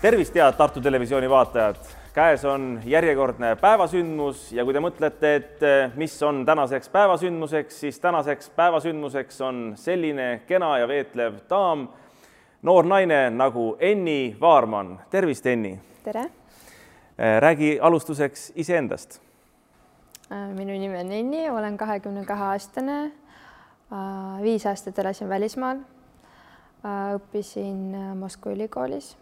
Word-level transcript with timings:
tervist, 0.00 0.34
head 0.34 0.54
Tartu 0.56 0.80
Televisiooni 0.80 1.28
vaatajad! 1.30 1.76
käes 2.14 2.44
on 2.44 2.80
järjekordne 2.84 3.56
päevasündmus 3.60 4.46
ja 4.52 4.64
kui 4.64 4.72
te 4.72 4.80
mõtlete, 4.80 5.32
et 5.36 5.62
eh, 5.62 5.92
mis 6.00 6.14
on 6.24 6.40
tänaseks 6.46 6.88
päevasündmuseks, 6.88 7.80
siis 7.84 8.00
tänaseks 8.00 8.48
päevasündmuseks 8.56 9.40
on 9.44 9.60
selline 9.76 10.40
kena 10.48 10.72
ja 10.80 10.88
veetlev 10.88 11.36
daam, 11.50 11.84
noor 12.62 12.88
naine 12.88 13.20
nagu 13.30 13.76
Enni 13.78 14.36
Vaarman. 14.40 14.98
tervist, 15.10 15.46
Enni! 15.46 15.76
tere! 16.04 16.30
räägi 17.18 17.78
alustuseks 17.80 18.52
iseendast. 18.56 19.20
minu 20.30 20.72
nimi 20.72 20.98
on 20.98 21.12
Enni, 21.12 21.50
olen 21.50 21.76
kahekümne 21.76 22.24
kahe 22.24 22.44
aastane. 22.56 23.12
viis 24.42 24.66
aastat 24.66 24.98
elasin 24.98 25.28
välismaal. 25.28 25.84
õppisin 27.16 28.14
Moskva 28.16 28.50
ülikoolis 28.50 29.16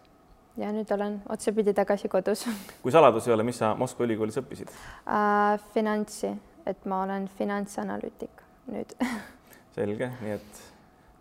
ja 0.59 0.71
nüüd 0.75 0.91
olen 0.91 1.19
otsapidi 1.29 1.73
tagasi 1.73 2.09
kodus. 2.11 2.45
kui 2.83 2.91
saladus 2.91 3.27
ei 3.27 3.33
ole, 3.33 3.45
mis 3.47 3.59
sa 3.61 3.73
Moskva 3.79 4.07
ülikoolis 4.07 4.39
õppisid 4.41 4.71
äh,? 4.71 5.59
finantsi, 5.73 6.33
et 6.67 6.85
ma 6.89 7.03
olen 7.05 7.27
finantsanalüütik 7.37 8.43
nüüd 8.71 8.95
selge, 9.77 10.11
nii 10.21 10.35
et 10.37 10.63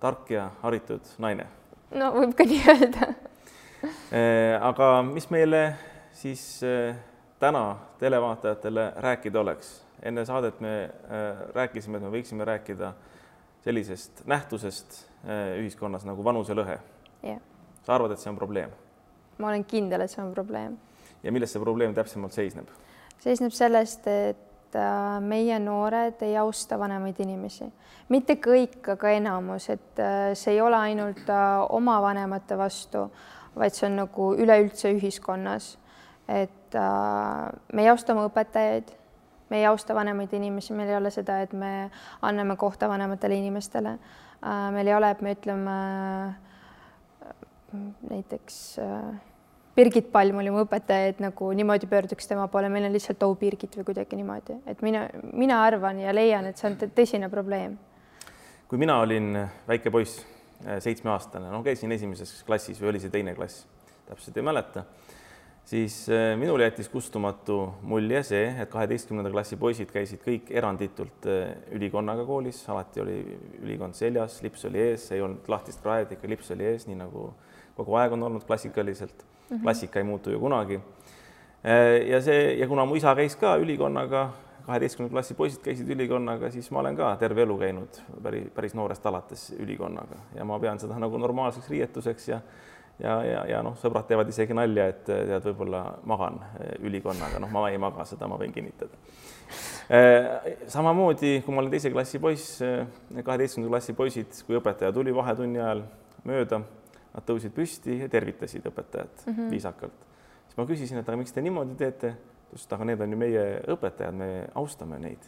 tark 0.01 0.31
ja 0.31 0.49
haritud 0.63 1.15
naine. 1.23 1.47
no 1.95 2.13
võib 2.17 2.35
ka 2.39 2.47
nii 2.49 2.63
öelda 2.75 3.11
äh, 3.13 4.57
aga 4.61 4.91
mis 5.07 5.29
meile 5.35 5.63
siis 6.17 6.63
äh, 6.67 6.97
täna 7.39 7.77
televaatajatele 8.01 8.93
rääkida 9.05 9.41
oleks? 9.41 9.77
enne 10.03 10.25
saadet 10.25 10.61
me 10.61 10.75
äh, 10.85 11.45
rääkisime, 11.55 11.99
et 11.99 12.07
me 12.07 12.13
võiksime 12.15 12.47
rääkida 12.47 12.93
sellisest 13.65 14.23
nähtusest 14.31 15.05
ühiskonnas 15.59 16.05
nagu 16.07 16.23
vanuselõhe 16.25 16.77
yeah.. 17.27 17.41
sa 17.83 17.97
arvad, 17.97 18.15
et 18.15 18.23
see 18.23 18.31
on 18.31 18.39
probleem? 18.39 18.71
Ma 19.39 19.49
olen 19.53 19.65
kindel, 19.65 20.05
et 20.05 20.13
see 20.13 20.23
on 20.23 20.35
probleem. 20.35 20.77
ja 21.23 21.33
milles 21.33 21.53
see 21.53 21.63
probleem 21.63 21.95
täpsemalt 21.95 22.35
seisneb? 22.37 22.69
seisneb 23.23 23.55
sellest, 23.55 24.07
et 24.07 24.77
äh, 24.79 25.19
meie 25.25 25.59
noored 25.63 26.23
ei 26.27 26.37
austa 26.39 26.79
vanemaid 26.79 27.19
inimesi, 27.25 27.67
mitte 28.15 28.39
kõik, 28.43 28.81
aga 28.95 29.15
enamus, 29.17 29.69
et 29.75 30.03
äh, 30.03 30.31
see 30.39 30.57
ei 30.57 30.63
ole 30.63 30.79
ainult 30.79 31.27
äh, 31.31 31.49
oma 31.75 31.99
vanemate 32.05 32.59
vastu, 32.59 33.09
vaid 33.59 33.75
see 33.75 33.89
on 33.89 33.99
nagu 34.05 34.33
üleüldse 34.39 34.93
ühiskonnas. 34.95 35.77
et 36.29 36.75
me 37.73 37.81
ei 37.81 37.89
austa 37.89 38.13
oma 38.13 38.27
õpetajaid, 38.29 38.91
me 39.49 39.63
ei 39.63 39.65
austa 39.65 39.95
vanemaid 39.97 40.35
inimesi, 40.37 40.75
meil 40.77 40.91
ei 40.91 40.99
ole 40.99 41.11
seda, 41.11 41.39
et 41.41 41.55
me 41.57 41.89
anname 42.23 42.57
kohta 42.61 42.89
vanematele 42.89 43.35
inimestele. 43.35 43.95
meil 44.75 44.87
ei 44.87 44.95
ole, 44.95 45.11
et 45.11 45.23
me 45.25 45.33
ütleme 45.33 45.79
näiteks 48.09 48.79
Birgit 49.79 50.09
Palm 50.11 50.41
oli 50.41 50.51
mu 50.51 50.65
õpetaja, 50.65 51.13
et 51.13 51.21
nagu 51.23 51.53
niimoodi 51.55 51.87
pöörduks 51.87 52.27
tema 52.27 52.49
poole, 52.51 52.67
meil 52.73 52.89
on 52.89 52.95
lihtsalt 52.97 53.23
oh 53.23 53.37
Birgit 53.39 53.77
või 53.79 53.87
kuidagi 53.87 54.17
niimoodi, 54.19 54.57
et 54.67 54.81
mina, 54.83 55.05
mina 55.39 55.61
arvan 55.63 56.01
ja 56.03 56.11
leian, 56.17 56.49
et 56.51 56.59
see 56.59 56.67
on 56.67 56.75
tõsine 56.97 57.29
probleem. 57.31 57.77
kui 58.69 58.81
mina 58.83 58.99
olin 59.01 59.39
väike 59.69 59.93
poiss, 59.95 60.25
äh, 60.67 60.81
seitsmeaastane, 60.83 61.53
no 61.53 61.63
käisin 61.63 61.95
esimeses 61.95 62.33
klassis 62.45 62.83
või 62.83 62.91
oli 62.91 63.05
see 63.05 63.15
teine 63.15 63.37
klass, 63.39 63.69
täpselt 64.09 64.37
ei 64.37 64.49
mäleta, 64.51 64.83
siis 65.63 66.01
äh, 66.11 66.33
minul 66.41 66.67
jättis 66.67 66.91
kustumatu 66.91 67.61
mulje 67.87 68.25
see, 68.33 68.51
et 68.59 68.75
kaheteistkümnenda 68.75 69.31
klassi 69.31 69.61
poisid 69.63 69.95
käisid 69.95 70.27
kõik 70.27 70.51
eranditult 70.51 71.31
äh, 71.31 71.55
ülikonnaga 71.79 72.27
koolis, 72.27 72.65
alati 72.67 73.07
oli 73.07 73.21
ülikond 73.63 73.95
seljas, 73.95 74.43
lips 74.43 74.67
oli 74.67 74.83
ees, 74.91 75.07
ei 75.15 75.23
olnud 75.23 75.47
lahtist 75.47 75.87
kraed, 75.87 76.19
ikka 76.19 76.35
lips 76.35 76.51
oli 76.57 76.67
ees, 76.73 76.91
nii 76.91 76.99
nagu 76.99 77.31
kogu 77.79 77.97
aeg 78.01 78.15
on 78.17 78.27
olnud 78.27 78.45
klassikaliselt 78.47 79.23
mm, 79.23 79.57
-hmm. 79.57 79.63
klassika 79.63 79.99
ei 79.99 80.05
muutu 80.05 80.31
ju 80.31 80.41
kunagi. 80.41 80.81
Äh, 81.65 82.09
ja 82.11 82.21
see 82.23 82.59
ja 82.59 82.69
kuna 82.69 82.85
mu 82.85 82.95
isa 82.95 83.15
käis 83.15 83.37
ka 83.37 83.57
ülikonnaga, 83.57 84.31
kaheteistkümnenda 84.67 85.15
klassi 85.15 85.35
poisid 85.35 85.63
käisid 85.65 85.91
ülikonnaga, 85.91 86.51
siis 86.51 86.71
ma 86.71 86.81
olen 86.81 86.97
ka 86.97 87.17
terve 87.17 87.43
elu 87.43 87.59
käinud 87.59 88.01
päris, 88.23 88.51
päris 88.55 88.75
noorest 88.75 89.07
alates 89.07 89.51
ülikonnaga 89.59 90.19
ja 90.35 90.45
ma 90.45 90.59
pean 90.59 90.79
seda 90.79 90.99
nagu 90.99 91.19
normaalseks 91.19 91.71
riietuseks 91.71 92.29
ja 92.29 92.41
ja, 93.01 93.25
ja, 93.25 93.45
ja 93.47 93.63
noh, 93.63 93.77
sõbrad 93.79 94.09
teevad 94.09 94.29
isegi 94.29 94.55
nalja, 94.55 94.89
et 94.89 95.05
tead, 95.07 95.45
võib-olla 95.45 95.85
magan 96.05 96.41
äh, 96.43 96.75
ülikonnaga, 96.83 97.39
noh, 97.39 97.51
ma 97.51 97.69
ei 97.71 97.79
maga, 97.79 98.05
seda 98.05 98.27
ma 98.27 98.39
võin 98.41 98.53
kinnitada. 98.53 98.99
Äh, 99.89 100.57
samamoodi, 100.67 101.39
kui 101.45 101.55
ma 101.55 101.63
olin 101.63 101.71
teise 101.71 101.93
klassi 101.95 102.19
poiss, 102.19 102.59
kaheteistkümnenda 103.15 103.71
klassi 103.77 103.95
poisid, 103.95 104.43
kui 104.47 104.59
õpetaja 104.59 104.93
tuli 104.93 105.15
vahetunni 105.15 105.63
ajal 105.63 105.87
mööda 106.27 106.61
Nad 107.15 107.25
tõusid 107.25 107.55
püsti 107.57 107.99
ja 108.03 108.09
tervitasid 108.09 108.67
õpetajat 108.69 109.27
mm 109.27 109.33
-hmm. 109.33 109.51
viisakalt. 109.51 110.07
siis 110.47 110.57
ma 110.57 110.67
küsisin, 110.67 110.99
et 110.99 111.09
aga 111.09 111.17
miks 111.17 111.33
te 111.33 111.43
niimoodi 111.43 111.75
teete? 111.75 112.15
ta 112.49 112.57
ütles, 112.57 112.67
et 112.67 112.73
aga 112.73 112.85
need 112.85 113.01
on 113.01 113.13
ju 113.13 113.19
meie 113.19 113.43
õpetajad, 113.75 114.15
me 114.15 114.31
austame 114.55 114.99
neid. 114.99 115.27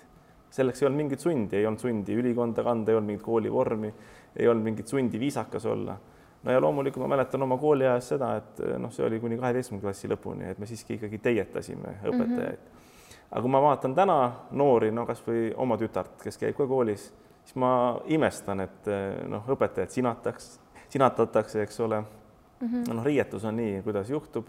selleks 0.50 0.82
ei 0.82 0.86
olnud 0.86 0.98
mingit 0.98 1.20
sundi, 1.20 1.56
ei 1.56 1.66
olnud 1.66 1.80
sundi 1.80 2.14
ülikonda 2.18 2.64
kanda, 2.66 2.91
ei 2.91 2.96
olnud 2.96 3.06
mingit 3.06 3.22
koolivormi, 3.22 3.92
ei 4.36 4.48
olnud 4.48 4.64
mingit 4.64 4.88
sundi 4.88 5.20
viisakas 5.20 5.66
olla. 5.66 5.96
no 6.42 6.52
ja 6.52 6.60
loomulikult 6.60 7.04
ma 7.04 7.14
mäletan 7.14 7.42
oma 7.42 7.58
kooliajast 7.58 8.08
seda, 8.08 8.36
et 8.36 8.62
noh, 8.78 8.92
see 8.92 9.04
oli 9.04 9.20
kuni 9.20 9.38
kaheteistkümnenda 9.38 9.86
klassi 9.86 10.08
lõpuni, 10.08 10.50
et 10.50 10.58
me 10.58 10.66
siiski 10.66 10.97
ikkagi 10.97 11.18
teietasime 11.18 11.98
õpetajaid 12.02 12.58
mm. 12.58 12.66
-hmm. 12.66 13.26
aga 13.30 13.42
kui 13.42 13.50
ma 13.50 13.62
vaatan 13.62 13.94
täna 13.94 14.18
noori, 14.50 14.91
no 14.91 15.06
kasvõi 15.06 15.52
oma 15.56 15.76
tütart, 15.78 16.16
kes 16.22 16.38
käib 16.38 16.56
ka 16.56 16.66
koolis, 16.66 17.12
siis 17.44 17.54
ma 17.56 18.00
imestan, 18.06 18.60
et 18.60 18.91
noh, 19.28 19.44
õpetajad 19.48 19.91
sinataks 19.91 20.58
sinatatakse, 20.90 21.62
eks 21.62 21.80
ole 21.80 22.00
mm. 22.00 22.66
-hmm. 22.66 22.94
noh, 22.94 23.04
riietus 23.04 23.44
on 23.44 23.56
nii, 23.56 23.82
kuidas 23.82 24.10
juhtub 24.10 24.46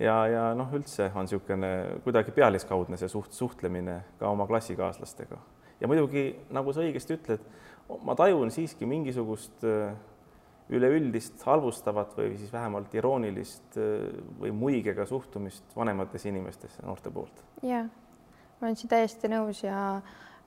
ja, 0.00 0.26
ja 0.26 0.44
noh, 0.54 0.72
üldse 0.72 1.10
on 1.14 1.26
niisugune 1.26 1.72
kuidagi 2.04 2.30
pealiskaudne 2.30 2.96
see 2.96 3.08
suht 3.08 3.32
suhtlemine 3.32 4.02
ka 4.18 4.28
oma 4.28 4.46
klassikaaslastega 4.46 5.38
ja 5.82 5.90
muidugi 5.90 6.30
nagu 6.54 6.72
sa 6.72 6.84
õigesti 6.84 7.18
ütled, 7.18 7.44
ma 8.06 8.14
tajun 8.18 8.52
siiski 8.54 8.86
mingisugust 8.88 9.64
äh, 9.66 9.94
üleüldist 10.72 11.42
halvustavat 11.46 12.14
või 12.16 12.36
siis 12.38 12.52
vähemalt 12.52 12.94
iroonilist 12.94 13.78
äh, 13.80 14.06
või 14.40 14.54
muigega 14.56 15.06
suhtumist 15.08 15.76
vanematesse 15.76 16.30
inimestesse 16.30 16.86
noorte 16.86 17.10
poolt. 17.10 17.42
ja 17.62 17.84
ma 17.84 18.68
olen 18.68 18.78
siin 18.78 18.92
täiesti 18.92 19.30
nõus 19.32 19.64
ja 19.66 20.00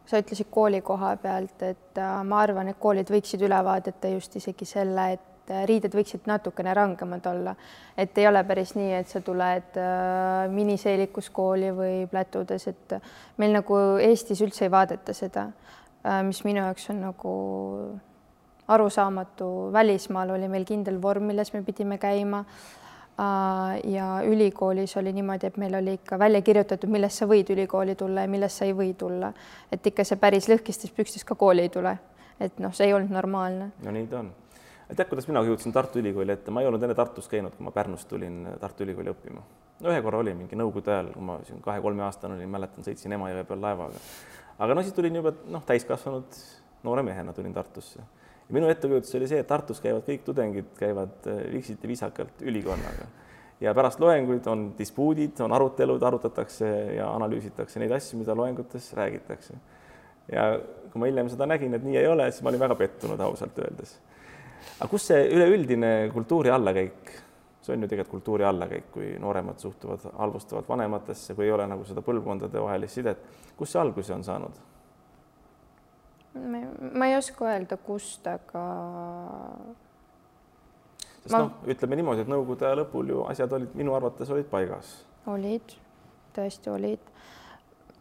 sa 0.05 0.19
ütlesid 0.21 0.49
kooli 0.53 0.81
koha 0.85 1.15
pealt, 1.21 1.61
et 1.65 2.01
äh, 2.01 2.17
ma 2.27 2.41
arvan, 2.45 2.69
et 2.69 2.79
koolid 2.81 3.09
võiksid 3.11 3.41
üle 3.45 3.57
vaadata 3.65 4.11
just 4.13 4.35
isegi 4.37 4.67
selle, 4.69 5.07
et 5.17 5.51
äh, 5.53 5.65
riided 5.69 5.95
võiksid 5.97 6.29
natukene 6.29 6.73
rangemad 6.77 7.25
olla, 7.31 7.55
et 7.97 8.17
ei 8.21 8.27
ole 8.29 8.43
päris 8.47 8.75
nii, 8.77 8.93
et 8.99 9.11
sa 9.11 9.21
tuled 9.25 9.79
äh, 9.81 10.45
miniseelikus 10.53 11.31
kooli 11.33 11.73
või 11.75 11.95
plätudes, 12.11 12.67
et 12.71 12.97
meil 13.41 13.55
nagu 13.57 13.81
Eestis 14.03 14.43
üldse 14.45 14.67
ei 14.67 14.73
vaadata 14.73 15.13
seda, 15.13 15.49
mis 16.21 16.43
minu 16.45 16.61
jaoks 16.61 16.91
on 16.93 16.99
nagu 17.01 17.31
arusaamatu. 18.69 19.71
välismaal 19.73 20.35
oli 20.35 20.47
meil 20.47 20.65
kindel 20.65 20.99
vorm, 21.01 21.31
milles 21.31 21.49
me 21.53 21.63
pidime 21.65 21.97
käima 21.97 22.43
ja 23.83 24.21
ülikoolis 24.27 24.97
oli 24.97 25.13
niimoodi, 25.13 25.47
et 25.47 25.57
meil 25.57 25.75
oli 25.75 25.93
ikka 25.93 26.19
välja 26.19 26.41
kirjutatud, 26.41 26.89
millest 26.91 27.21
sa 27.21 27.27
võid 27.29 27.49
ülikooli 27.53 27.95
tulla 27.95 28.25
ja 28.25 28.31
millest 28.31 28.59
sa 28.59 28.65
ei 28.65 28.73
või 28.75 28.93
tulla. 28.93 29.31
et 29.71 29.87
ikka 29.87 30.03
see 30.03 30.19
päris 30.19 30.49
lõhkistes 30.51 30.91
pükstes 30.91 31.23
ka 31.23 31.35
kooli 31.35 31.61
ei 31.61 31.69
tule. 31.69 31.97
et 32.39 32.59
noh, 32.59 32.73
see 32.73 32.87
ei 32.87 32.93
olnud 32.93 33.11
normaalne. 33.15 33.71
no 33.83 33.91
nii 33.91 34.07
ta 34.07 34.19
on. 34.19 34.33
tead, 34.95 35.07
kuidas 35.07 35.27
mina 35.27 35.43
jõudsin 35.47 35.73
Tartu 35.73 35.99
Ülikooli 35.99 36.31
ette, 36.31 36.51
ma 36.51 36.61
ei 36.61 36.67
olnud 36.67 36.83
enne 36.83 36.95
Tartus 36.95 37.27
käinud, 37.31 37.55
kui 37.55 37.63
ma 37.63 37.71
Pärnust 37.71 38.07
tulin 38.07 38.47
Tartu 38.59 38.83
Ülikooli 38.83 39.15
õppima. 39.15 39.45
no 39.79 39.93
ühe 39.93 40.01
korra 40.01 40.19
oli 40.19 40.33
mingi 40.33 40.59
nõukogude 40.59 40.91
ajal, 40.91 41.13
kui 41.13 41.23
ma 41.23 41.39
siin 41.47 41.63
kahe-kolmeaastane 41.63 42.35
olin, 42.35 42.51
mäletan, 42.51 42.83
sõitsin 42.83 43.15
Emajõe 43.15 43.47
peal 43.47 43.61
laevaga. 43.61 44.03
aga 44.59 44.75
no 44.75 44.83
siis 44.83 44.93
tulin 44.93 45.15
juba 45.15 45.31
noh, 45.47 45.63
täiskasvanud 45.63 46.43
noore 46.83 47.03
mehena 47.03 47.33
tulin 47.33 47.53
Tartusse 47.53 48.03
ja 48.47 48.53
minu 48.57 48.69
ettekujutus 48.69 49.15
oli 49.17 49.27
see, 49.27 49.39
et 49.41 49.47
Tartus 49.47 49.81
käivad 49.81 50.05
kõik 50.07 50.25
tudengid, 50.25 50.73
käivad 50.79 51.29
viksiti 51.51 51.87
äh, 51.87 51.93
viisakalt 51.93 52.43
ülikonnaga 52.45 53.07
ja 53.61 53.73
pärast 53.75 53.99
loenguid 53.99 54.47
on 54.51 54.67
dispuudid, 54.77 55.39
on 55.43 55.53
arutelud, 55.55 56.03
arutatakse 56.03 56.69
ja 56.97 57.09
analüüsitakse 57.15 57.79
neid 57.79 57.93
asju, 57.95 58.19
mida 58.19 58.35
loengutes 58.35 58.91
räägitakse. 58.97 59.53
ja 60.31 60.59
kui 60.91 60.99
ma 60.99 61.09
hiljem 61.09 61.29
seda 61.29 61.45
nägin, 61.45 61.73
et 61.77 61.83
nii 61.85 61.97
ei 61.99 62.07
ole, 62.07 62.29
siis 62.31 62.43
ma 62.43 62.51
olin 62.51 62.63
väga 62.65 62.75
pettunud 62.75 63.19
ausalt 63.21 63.59
öeldes. 63.59 63.97
aga 64.79 64.89
kus 64.91 65.07
see 65.07 65.27
üleüldine 65.31 66.09
kultuuri 66.13 66.51
allakäik, 66.51 67.11
see 67.61 67.73
on 67.73 67.85
ju 67.85 67.89
tegelikult 67.89 68.19
kultuuri 68.19 68.45
allakäik, 68.45 68.91
kui 68.91 69.15
nooremad 69.19 69.59
suhtuvad 69.59 70.09
halvustavalt 70.13 70.69
vanematesse, 70.69 71.33
kui 71.33 71.45
ei 71.45 71.51
ole 71.51 71.67
nagu 71.67 71.85
seda 71.85 72.03
põlvkondadevahelist 72.05 73.01
sidet, 73.01 73.27
kus 73.57 73.71
see 73.71 73.81
alguse 73.81 74.13
on 74.13 74.23
saanud? 74.23 74.63
Ma 76.35 77.07
ei 77.07 77.17
oska 77.17 77.45
öelda, 77.45 77.77
kust, 77.77 78.27
aga. 78.27 78.63
sest 81.21 81.31
ma... 81.31 81.39
noh, 81.45 81.53
ütleme 81.71 81.99
niimoodi, 81.99 82.25
et 82.25 82.31
nõukogude 82.31 82.67
aja 82.67 82.79
lõpul 82.81 83.13
ju 83.13 83.23
asjad 83.29 83.55
olid 83.55 83.75
minu 83.77 83.95
arvates 83.95 84.31
olid 84.35 84.49
paigas. 84.51 84.97
olid, 85.31 85.77
tõesti 86.35 86.73
olid. 86.73 87.13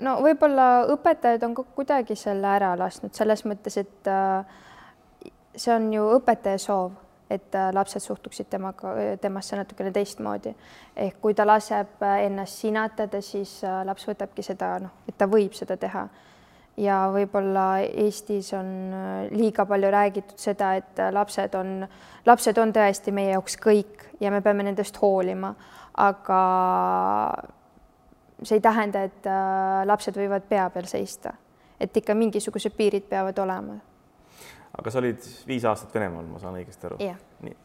no 0.03 0.19
võib-olla 0.25 0.89
õpetajad 0.97 1.47
on 1.47 1.55
ka 1.61 1.67
kuidagi 1.77 2.19
selle 2.19 2.51
ära 2.57 2.75
lasknud 2.79 3.15
selles 3.15 3.47
mõttes, 3.47 3.79
et 3.81 4.11
äh, 4.11 4.61
see 5.55 5.75
on 5.77 5.89
ju 5.95 6.11
õpetaja 6.19 6.59
soov, 6.59 6.99
et 7.31 7.55
äh, 7.55 7.71
lapsed 7.75 8.03
suhtuksid 8.03 8.51
temaga, 8.51 8.97
temasse 9.23 9.57
natukene 9.57 9.95
teistmoodi. 9.95 10.57
ehk 10.97 11.23
kui 11.23 11.39
ta 11.39 11.47
laseb 11.47 12.03
ennast 12.19 12.67
sinatada, 12.67 13.23
siis 13.23 13.61
laps 13.63 14.11
võtabki 14.11 14.43
seda, 14.43 14.77
noh, 14.83 15.03
et 15.09 15.19
ta 15.19 15.31
võib 15.31 15.55
seda 15.55 15.79
teha 15.79 16.09
ja 16.77 16.97
võib-olla 17.15 17.67
Eestis 17.87 18.53
on 18.57 18.69
liiga 19.31 19.67
palju 19.67 19.91
räägitud 19.95 20.41
seda, 20.41 20.75
et 20.81 21.03
lapsed 21.15 21.55
on, 21.59 21.87
lapsed 22.27 22.59
on 22.59 22.73
tõesti 22.75 23.15
meie 23.15 23.35
jaoks 23.35 23.59
kõik 23.63 24.09
ja 24.21 24.33
me 24.35 24.41
peame 24.43 24.67
nendest 24.67 24.99
hoolima, 25.03 25.55
aga 26.03 26.41
see 28.43 28.59
ei 28.59 28.65
tähenda, 28.65 29.05
et 29.07 29.27
äh, 29.31 29.81
lapsed 29.87 30.19
võivad 30.19 30.47
pea 30.49 30.67
peal 30.75 30.89
seista, 30.91 31.35
et 31.81 31.97
ikka 31.97 32.17
mingisugused 32.19 32.75
piirid 32.77 33.07
peavad 33.11 33.39
olema. 33.39 33.79
aga 34.79 34.91
sa 34.91 34.99
olid 34.99 35.23
viis 35.47 35.65
aastat 35.65 35.95
Venemaal, 35.95 36.27
ma 36.27 36.43
saan 36.43 36.59
õigesti 36.59 36.91
aru? 36.91 36.99
nii 37.47 37.57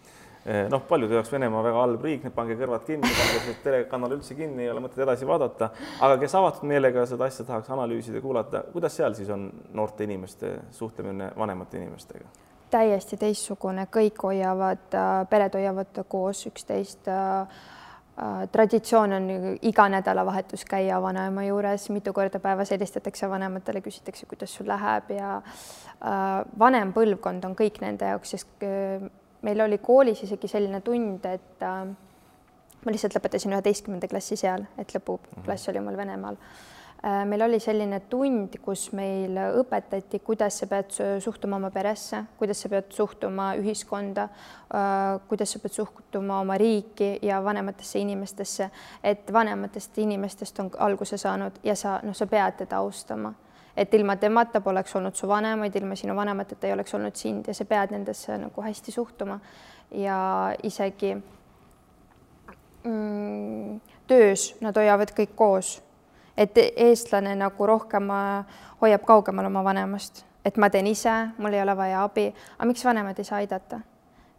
noh, 0.71 0.83
paljude 0.87 1.17
jaoks 1.17 1.31
Venemaa 1.33 1.63
väga 1.65 1.81
halb 1.83 2.03
riik, 2.07 2.23
nüüd 2.25 2.35
pange 2.35 2.55
kõrvad 2.59 2.85
kinni, 2.87 3.09
pange 3.11 3.39
see 3.45 3.55
telekanal 3.63 4.15
üldse 4.15 4.37
kinni, 4.37 4.63
ei 4.65 4.71
ole 4.71 4.83
mõtet 4.83 5.03
edasi 5.03 5.27
vaadata. 5.27 5.71
aga 5.99 6.19
kes 6.21 6.35
avatud 6.39 6.69
meelega 6.71 7.05
seda 7.09 7.27
asja 7.27 7.45
tahaks 7.45 7.69
analüüsida, 7.75 8.21
kuulata, 8.23 8.63
kuidas 8.73 8.95
seal 8.95 9.17
siis 9.19 9.29
on 9.35 9.49
noorte 9.73 10.07
inimeste 10.07 10.55
suhtlemine 10.71 11.33
vanemate 11.37 11.81
inimestega? 11.81 12.29
täiesti 12.71 13.17
teistsugune, 13.17 13.87
kõik 13.91 14.21
hoiavad, 14.23 14.87
äh, 14.93 15.09
pered 15.29 15.57
hoiavad 15.57 16.01
koos 16.07 16.45
üksteist 16.49 17.07
äh, 17.09 17.39
äh, 17.41 18.43
traditsioon 18.51 19.15
on 19.17 19.29
iga 19.65 19.87
nädalavahetus 19.89 20.65
käia 20.69 21.01
vanaema 21.01 21.45
juures, 21.47 21.89
mitu 21.93 22.13
korda 22.13 22.41
päevas 22.43 22.71
helistatakse 22.75 23.29
vanematele, 23.29 23.81
küsitakse, 23.85 24.29
kuidas 24.29 24.53
sul 24.55 24.69
läheb 24.69 25.15
ja 25.17 25.39
vanem 26.59 26.93
põlvkond 26.95 27.43
on 27.43 27.57
kõik 27.59 27.81
nende 27.83 28.07
jaoks, 28.07 28.29
sest 28.31 28.67
meil 29.41 29.61
oli 29.61 29.77
koolis 29.77 30.23
isegi 30.23 30.47
selline 30.51 30.81
tund, 30.85 31.25
et 31.25 31.63
äh, 31.63 31.83
ma 32.85 32.93
lihtsalt 32.93 33.15
lõpetasin 33.17 33.55
üheteistkümnenda 33.55 34.09
klassi 34.11 34.37
seal, 34.39 34.65
et 34.77 34.91
lõpuklass 34.95 35.67
mhm. 35.67 35.71
oli 35.71 35.85
mul 35.85 35.97
Venemaal 35.99 36.37
äh,. 36.39 37.25
meil 37.25 37.41
oli 37.47 37.59
selline 37.63 38.01
tund, 38.11 38.59
kus 38.63 38.89
meil 38.95 39.37
õpetati, 39.61 40.19
kuidas 40.23 40.61
sa 40.61 40.67
pead 40.67 40.95
suhtuma 41.23 41.59
oma 41.59 41.71
peresse, 41.71 42.23
kuidas 42.39 42.61
sa 42.63 42.71
pead 42.71 42.91
suhtuma 42.95 43.53
ühiskonda 43.59 44.29
äh,, 44.29 45.19
kuidas 45.27 45.55
sa 45.55 45.63
pead 45.63 45.75
suhtuma 45.79 46.39
oma 46.43 46.57
riiki 46.59 47.17
ja 47.21 47.43
vanematesse 47.43 47.99
inimestesse, 47.99 48.69
et 49.03 49.33
vanematest 49.33 49.97
inimestest 49.97 50.59
on 50.59 50.71
alguse 50.77 51.17
saanud 51.17 51.63
ja 51.63 51.75
sa 51.75 51.99
noh, 52.03 52.15
sa 52.15 52.27
pead 52.27 52.63
teda 52.63 52.83
austama 52.83 53.33
et 53.79 53.93
ilma 53.93 54.15
temata 54.19 54.59
poleks 54.61 54.95
olnud 54.95 55.15
su 55.15 55.27
vanemaid, 55.27 55.75
ilma 55.79 55.95
sinu 55.95 56.15
vanemateta 56.15 56.67
ei 56.67 56.73
oleks 56.75 56.93
olnud 56.97 57.15
sind 57.15 57.47
ja 57.47 57.53
sa 57.55 57.65
pead 57.65 57.93
nendesse 57.95 58.37
nagu 58.37 58.61
hästi 58.61 58.91
suhtuma. 58.91 59.39
Ja 59.95 60.17
isegi 60.63 61.13
mm, 62.83 63.79
töös 64.07 64.49
nad 64.61 64.75
hoiavad 64.75 65.13
kõik 65.15 65.35
koos. 65.35 65.79
et 66.39 66.55
eestlane 66.55 67.33
nagu 67.35 67.65
rohkem 67.67 68.05
hoiab 68.81 69.01
kaugemal 69.03 69.49
oma 69.49 69.59
vanemast, 69.63 70.23
et 70.45 70.55
ma 70.55 70.69
teen 70.71 70.87
ise, 70.87 71.11
mul 71.37 71.53
ei 71.53 71.61
ole 71.61 71.75
vaja 71.75 72.03
abi, 72.05 72.29
aga 72.55 72.67
miks 72.69 72.85
vanemad 72.85 73.19
ei 73.19 73.27
saa 73.27 73.41
aidata? 73.43 73.81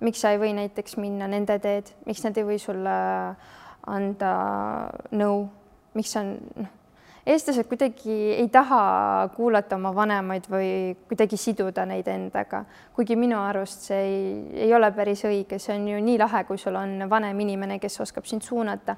miks 0.00 0.22
sa 0.22 0.30
ei 0.32 0.40
või 0.40 0.54
näiteks 0.56 0.96
minna 0.96 1.28
nende 1.28 1.58
teed, 1.60 1.92
miks 2.06 2.24
nad 2.24 2.38
ei 2.40 2.46
või 2.48 2.56
sulle 2.58 2.96
anda 3.86 4.32
nõu, 5.12 5.42
miks 5.92 6.16
on 6.16 6.38
noh 6.56 6.79
eestlased 7.26 7.68
kuidagi 7.68 8.14
ei 8.32 8.48
taha 8.52 9.28
kuulata 9.34 9.76
oma 9.76 9.92
vanemaid 9.94 10.46
või 10.50 10.70
kuidagi 11.08 11.36
siduda 11.40 11.84
neid 11.88 12.08
endaga, 12.08 12.64
kuigi 12.96 13.16
minu 13.18 13.38
arust 13.42 13.90
see 13.90 14.00
ei, 14.00 14.22
ei 14.66 14.74
ole 14.74 14.90
päris 14.96 15.24
õige, 15.28 15.58
see 15.60 15.76
on 15.76 15.88
ju 15.90 16.00
nii 16.04 16.18
lahe, 16.20 16.44
kui 16.48 16.58
sul 16.60 16.78
on 16.80 17.04
vanem 17.10 17.44
inimene, 17.44 17.78
kes 17.82 18.00
oskab 18.06 18.28
sind 18.28 18.46
suunata. 18.46 18.96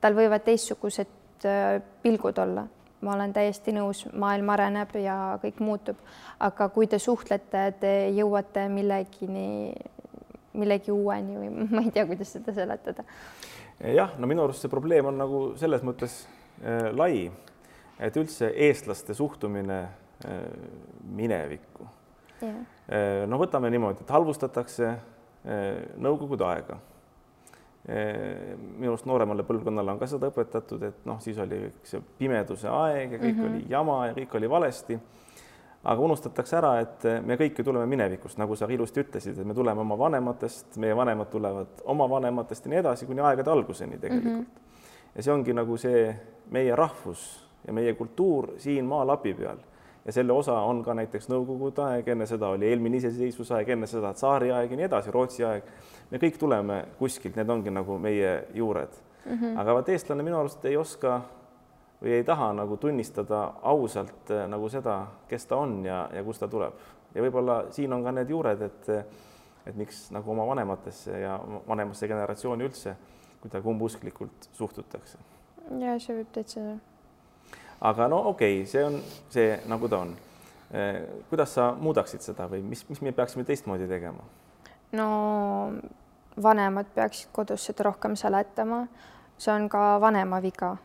tal 0.00 0.14
võivad 0.16 0.42
teistsugused 0.44 1.46
äh, 1.46 1.80
pilgud 2.02 2.38
olla, 2.38 2.64
ma 3.04 3.14
olen 3.14 3.32
täiesti 3.32 3.72
nõus, 3.76 4.06
maailm 4.12 4.48
areneb 4.50 4.94
ja 4.96 5.38
kõik 5.42 5.60
muutub, 5.60 6.00
aga 6.40 6.68
kui 6.72 6.86
te 6.86 6.98
suhtlete, 6.98 7.64
te 7.80 7.92
jõuate 8.16 8.66
millegini, 8.68 9.74
millegi 10.52 10.90
uueni 10.90 11.36
või 11.36 11.52
ma 11.76 11.84
ei 11.84 11.94
tea, 11.94 12.06
kuidas 12.08 12.32
seda 12.32 12.54
seletada. 12.56 13.04
jah, 13.78 14.18
no 14.18 14.26
minu 14.26 14.44
arust 14.44 14.66
see 14.66 14.72
probleem 14.72 15.06
on 15.06 15.22
nagu 15.22 15.44
selles 15.60 15.86
mõttes 15.86 16.24
äh, 16.64 16.90
lai 16.96 17.30
et 18.00 18.16
üldse 18.16 18.50
eestlaste 18.68 19.14
suhtumine 19.14 19.80
äh, 19.80 20.44
minevikku 21.16 21.86
yeah.. 22.42 22.60
Äh, 22.90 23.24
no 23.28 23.38
võtame 23.40 23.70
niimoodi, 23.72 24.04
et 24.04 24.14
halvustatakse 24.14 24.86
äh, 24.90 25.00
Nõukogude 26.00 26.46
aega. 26.48 26.80
minu 27.80 28.90
arust 28.92 29.06
nooremale 29.08 29.40
põlvkonnale 29.48 29.94
on 29.94 29.98
ka 29.98 30.06
seda 30.06 30.28
õpetatud, 30.28 30.82
et 30.84 31.06
noh, 31.08 31.16
siis 31.24 31.38
oli 31.40 31.62
see 31.88 32.02
pimeduse 32.18 32.68
aeg 32.68 33.14
ja 33.14 33.18
kõik 33.22 33.32
mm 33.32 33.40
-hmm. 33.40 33.54
oli 33.54 33.72
jama 33.72 33.94
ja 34.10 34.12
kõik 34.18 34.36
oli 34.36 34.50
valesti. 34.50 34.98
aga 35.84 36.02
unustatakse 36.02 36.56
ära, 36.56 36.74
et 36.80 37.04
me 37.24 37.36
kõik 37.40 37.58
ju 37.58 37.64
tuleme 37.64 37.86
minevikust, 37.86 38.38
nagu 38.38 38.56
sa 38.56 38.66
ilusti 38.68 39.00
ütlesid, 39.00 39.38
et 39.38 39.46
me 39.46 39.54
tuleme 39.54 39.80
oma 39.80 39.98
vanematest, 39.98 40.76
meie 40.76 40.96
vanemad 40.96 41.30
tulevad 41.30 41.80
oma 41.84 42.10
vanematest 42.10 42.64
ja 42.64 42.70
nii 42.70 42.78
edasi 42.78 43.06
kuni 43.06 43.20
aegade 43.20 43.50
alguseni 43.50 43.98
tegelikult 43.98 44.34
mm. 44.34 44.40
-hmm. 44.40 45.14
ja 45.14 45.22
see 45.22 45.32
ongi 45.32 45.52
nagu 45.52 45.76
see 45.76 46.16
meie 46.50 46.76
rahvus 46.76 47.49
ja 47.66 47.72
meie 47.72 47.94
kultuur 47.94 48.54
siin 48.58 48.84
maalapi 48.84 49.34
peal 49.34 49.58
ja 50.04 50.12
selle 50.12 50.32
osa 50.32 50.54
on 50.60 50.82
ka 50.84 50.94
näiteks 50.94 51.28
Nõukogude 51.28 51.84
aeg, 51.84 52.08
enne 52.08 52.26
seda 52.26 52.48
oli 52.54 52.68
eelmine 52.70 53.00
iseseisvusaeg, 53.00 53.68
enne 53.74 53.86
seda 53.90 54.12
tsaariaeg 54.16 54.72
ja 54.72 54.78
nii 54.78 54.88
edasi, 54.88 55.12
Rootsi 55.14 55.44
aeg. 55.44 55.68
me 56.10 56.18
kõik 56.18 56.38
tuleme 56.40 56.84
kuskilt, 56.98 57.36
need 57.36 57.50
ongi 57.50 57.70
nagu 57.70 57.98
meie 57.98 58.46
juured 58.54 58.96
mm. 59.26 59.36
-hmm. 59.36 59.60
aga 59.60 59.74
vaat 59.74 59.88
eestlane 59.88 60.22
minu 60.22 60.40
arust 60.40 60.64
ei 60.64 60.76
oska 60.76 61.20
või 62.02 62.16
ei 62.16 62.24
taha 62.24 62.52
nagu 62.52 62.76
tunnistada 62.76 63.42
ausalt 63.62 64.30
eh, 64.30 64.46
nagu 64.48 64.68
seda, 64.68 65.06
kes 65.28 65.46
ta 65.46 65.56
on 65.56 65.84
ja, 65.84 66.08
ja 66.14 66.24
kust 66.24 66.40
ta 66.40 66.48
tuleb. 66.48 66.72
ja 67.14 67.22
võib-olla 67.22 67.64
siin 67.70 67.92
on 67.92 68.04
ka 68.04 68.12
need 68.12 68.30
juured, 68.30 68.62
et 68.62 68.88
et 69.66 69.76
miks 69.76 70.10
nagu 70.10 70.30
oma 70.30 70.46
vanematesse 70.46 71.18
ja 71.20 71.40
vanemasse 71.68 72.08
generatsiooni 72.08 72.64
üldse 72.64 72.96
kuidagi 73.40 73.68
umbusklikult 73.68 74.48
suhtutakse. 74.52 75.18
ja 75.78 75.98
see 75.98 76.16
võib 76.16 76.32
täitsa 76.32 76.60
aga 77.80 78.08
no 78.08 78.18
okei 78.32 78.60
okay,, 78.60 78.66
see 78.66 78.84
on 78.84 79.00
see, 79.30 79.54
nagu 79.68 79.88
ta 79.88 80.02
on. 80.04 80.16
Eh, 80.70 81.00
kuidas 81.30 81.54
sa 81.54 81.72
muudaksid 81.74 82.22
seda 82.22 82.46
või 82.50 82.62
mis, 82.62 82.84
mis 82.88 83.00
me 83.02 83.12
peaksime 83.12 83.44
teistmoodi 83.44 83.88
tegema? 83.90 84.22
no 84.92 85.06
vanemad 86.42 86.86
peaksid 86.94 87.32
kodus 87.32 87.64
seda 87.66 87.88
rohkem 87.88 88.14
seletama, 88.18 88.84
see 89.38 89.52
on 89.54 89.68
ka 89.70 89.98
vanema 90.02 90.38
viga, 90.42 90.76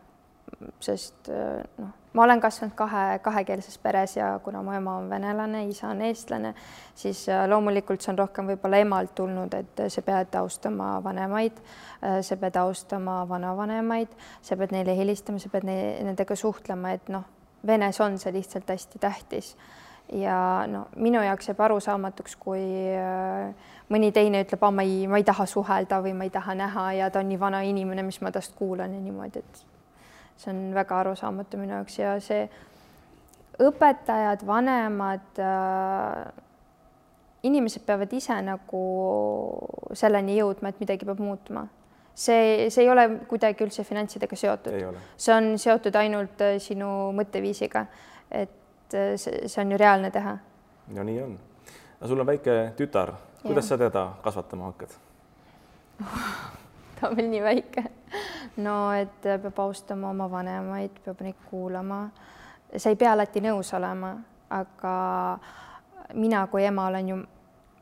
sest 0.81 1.29
eh, 1.29 1.61
noh 1.81 2.04
ma 2.15 2.23
olen 2.23 2.41
kasvanud 2.41 2.75
kahe, 2.75 3.19
kahekeelses 3.23 3.77
peres 3.83 4.15
ja 4.17 4.39
kuna 4.43 4.61
mu 4.63 4.71
ema 4.71 4.97
on 4.97 5.09
venelane, 5.09 5.65
isa 5.67 5.89
on 5.91 6.01
eestlane, 6.01 6.53
siis 6.95 7.25
äh, 7.29 7.43
loomulikult 7.49 8.01
see 8.01 8.13
on 8.13 8.19
rohkem 8.23 8.47
võib-olla 8.53 8.79
emalt 8.83 9.15
tulnud, 9.19 9.53
et 9.53 9.85
sa 9.91 10.03
pead 10.05 10.35
austama 10.39 10.95
vanemaid, 11.03 11.59
äh, 11.99 12.19
sa 12.23 12.39
pead 12.39 12.59
austama 12.61 13.21
vanavanemaid, 13.29 14.15
sa 14.41 14.57
pead 14.59 14.75
neile 14.75 14.95
helistama, 14.97 15.43
sa 15.43 15.51
pead 15.51 15.67
ne 15.67 15.79
nendega 16.07 16.39
suhtlema, 16.39 16.95
et 16.95 17.11
noh, 17.13 17.27
Venes 17.65 17.97
on 18.01 18.19
see 18.21 18.29
lihtsalt 18.29 18.69
hästi 18.69 18.99
tähtis. 19.01 19.55
Ja 20.13 20.67
no 20.69 20.83
minu 21.01 21.17
jaoks 21.25 21.47
jääb 21.49 21.63
arusaamatuks, 21.65 22.35
kui 22.37 22.61
äh, 22.93 23.71
mõni 23.89 24.11
teine 24.13 24.43
ütleb, 24.45 24.61
ma 24.69 24.85
ei, 24.85 25.07
ma 25.09 25.17
ei 25.17 25.25
taha 25.25 25.47
suhelda 25.49 25.97
või 26.05 26.13
ma 26.13 26.27
ei 26.27 26.33
taha 26.33 26.53
näha 26.53 26.91
ja 26.99 27.09
ta 27.09 27.25
on 27.25 27.31
nii 27.33 27.39
vana 27.41 27.63
inimene, 27.65 28.05
mis 28.05 28.21
ma 28.21 28.29
tast 28.31 28.53
kuulan 28.55 28.93
ja 28.93 29.01
niimoodi, 29.01 29.41
et 29.41 29.65
see 30.37 30.51
on 30.51 30.73
väga 30.75 30.99
arusaamatu 30.99 31.57
minu 31.57 31.77
jaoks 31.77 31.99
ja 31.99 32.15
see 32.23 32.45
õpetajad, 33.61 34.43
vanemad 34.47 35.39
äh,, 35.39 36.25
inimesed 37.47 37.85
peavad 37.85 38.11
ise 38.13 38.35
nagu 38.43 38.83
selleni 39.95 40.37
jõudma, 40.39 40.71
et 40.71 40.81
midagi 40.81 41.07
peab 41.07 41.21
muutuma. 41.23 41.67
see, 42.15 42.69
see 42.71 42.83
ei 42.83 42.89
ole 42.89 43.07
kuidagi 43.27 43.65
üldse 43.65 43.83
finantsidega 43.83 44.37
seotud, 44.39 44.99
see 45.19 45.35
on 45.35 45.55
seotud 45.59 45.95
ainult 45.99 46.41
äh, 46.41 46.57
sinu 46.63 47.11
mõtteviisiga, 47.15 47.85
et 48.31 48.95
äh, 48.95 49.15
see, 49.19 49.47
see 49.47 49.61
on 49.63 49.75
ju 49.75 49.79
reaalne 49.79 50.11
teha. 50.11 50.37
no 50.95 51.03
nii 51.03 51.21
on. 51.23 51.37
no 52.01 52.07
sul 52.07 52.19
on 52.19 52.27
väike 52.27 52.57
tütar, 52.77 53.13
kuidas 53.43 53.65
ja. 53.65 53.75
sa 53.75 53.81
teda 53.87 54.07
kasvatama 54.23 54.71
hakkad 54.71 54.95
ta 56.99 57.09
on 57.09 57.15
veel 57.17 57.29
nii 57.31 57.43
väike. 57.43 57.85
No 58.57 58.93
et 58.93 59.21
peab 59.21 59.59
austama 59.59 60.09
oma 60.09 60.29
vanemaid, 60.31 60.99
peab 61.05 61.21
neid 61.21 61.39
kuulama. 61.49 62.09
sa 62.77 62.89
ei 62.89 62.95
pea 62.95 63.11
alati 63.13 63.41
nõus 63.41 63.73
olema, 63.73 64.15
aga 64.49 64.95
mina 66.13 66.47
kui 66.47 66.65
ema 66.65 66.87
olen 66.87 67.09
ju 67.09 67.21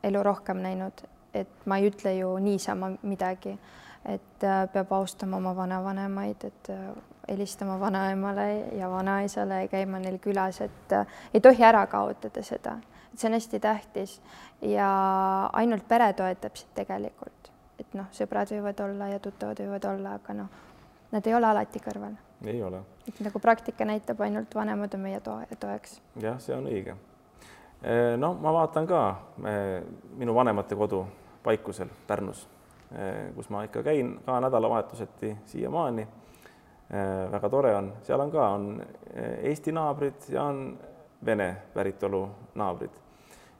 elu 0.04 0.22
rohkem 0.22 0.60
näinud, 0.62 1.04
et 1.34 1.66
ma 1.66 1.78
ei 1.78 1.88
ütle 1.90 2.12
ju 2.18 2.36
niisama 2.38 2.92
midagi, 3.02 3.56
et 4.04 4.44
äh, 4.44 4.64
peab 4.72 4.92
austama 4.92 5.36
oma 5.36 5.54
vanavanemaid, 5.56 6.44
et 6.44 6.70
äh, 6.70 6.82
helistama 7.28 7.78
vanaemale 7.80 8.48
ja 8.78 8.90
vanaisale 8.90 9.62
ja 9.62 9.68
käima 9.68 9.98
neil 9.98 10.18
külas, 10.18 10.60
et 10.60 10.92
äh, 10.92 11.06
ei 11.34 11.40
tohi 11.40 11.64
ära 11.64 11.86
kaotada 11.86 12.42
seda. 12.42 12.78
Et 13.12 13.20
see 13.20 13.30
on 13.30 13.38
hästi 13.38 13.60
tähtis 13.60 14.20
ja 14.60 14.88
ainult 15.52 15.88
pere 15.88 16.12
toetab 16.12 16.56
sind 16.58 16.74
tegelikult, 16.74 17.50
et 17.78 17.96
noh, 17.98 18.06
sõbrad 18.14 18.50
võivad 18.54 18.80
olla 18.84 19.08
ja 19.12 19.20
tuttavad 19.22 19.60
võivad 19.62 19.88
olla, 19.90 20.14
aga 20.18 20.36
noh, 20.38 20.62
nad 21.14 21.26
ei 21.26 21.34
ole 21.34 21.48
alati 21.48 21.82
kõrval. 21.82 22.16
ei 22.46 22.62
ole. 22.62 22.82
et 23.08 23.20
nagu 23.24 23.40
praktika 23.40 23.84
näitab, 23.84 24.20
ainult 24.20 24.54
vanemad 24.54 24.94
on 24.94 25.00
meie 25.00 25.20
toe, 25.20 25.46
toeks. 25.60 26.00
jah, 26.22 26.40
see 26.40 26.56
on 26.56 26.68
õige. 26.70 26.96
no 28.18 28.34
ma 28.40 28.52
vaatan 28.52 28.86
ka 28.86 29.04
minu 30.16 30.34
vanemate 30.34 30.76
kodu 30.76 31.04
Paikusel 31.44 31.90
Pärnus, 32.06 32.46
kus 33.34 33.50
ma 33.50 33.64
ikka 33.64 33.82
käin 33.82 34.18
ka 34.26 34.40
nädalavahetuseti 34.40 35.36
siiamaani. 35.46 36.06
väga 37.30 37.48
tore 37.50 37.74
on, 37.76 37.92
seal 38.02 38.20
on 38.20 38.30
ka, 38.30 38.48
on 38.48 38.82
Eesti 39.42 39.72
naabrid 39.72 40.28
ja 40.28 40.42
on 40.42 40.78
Vene 41.24 41.56
päritolu 41.74 42.28
naabrid 42.54 43.03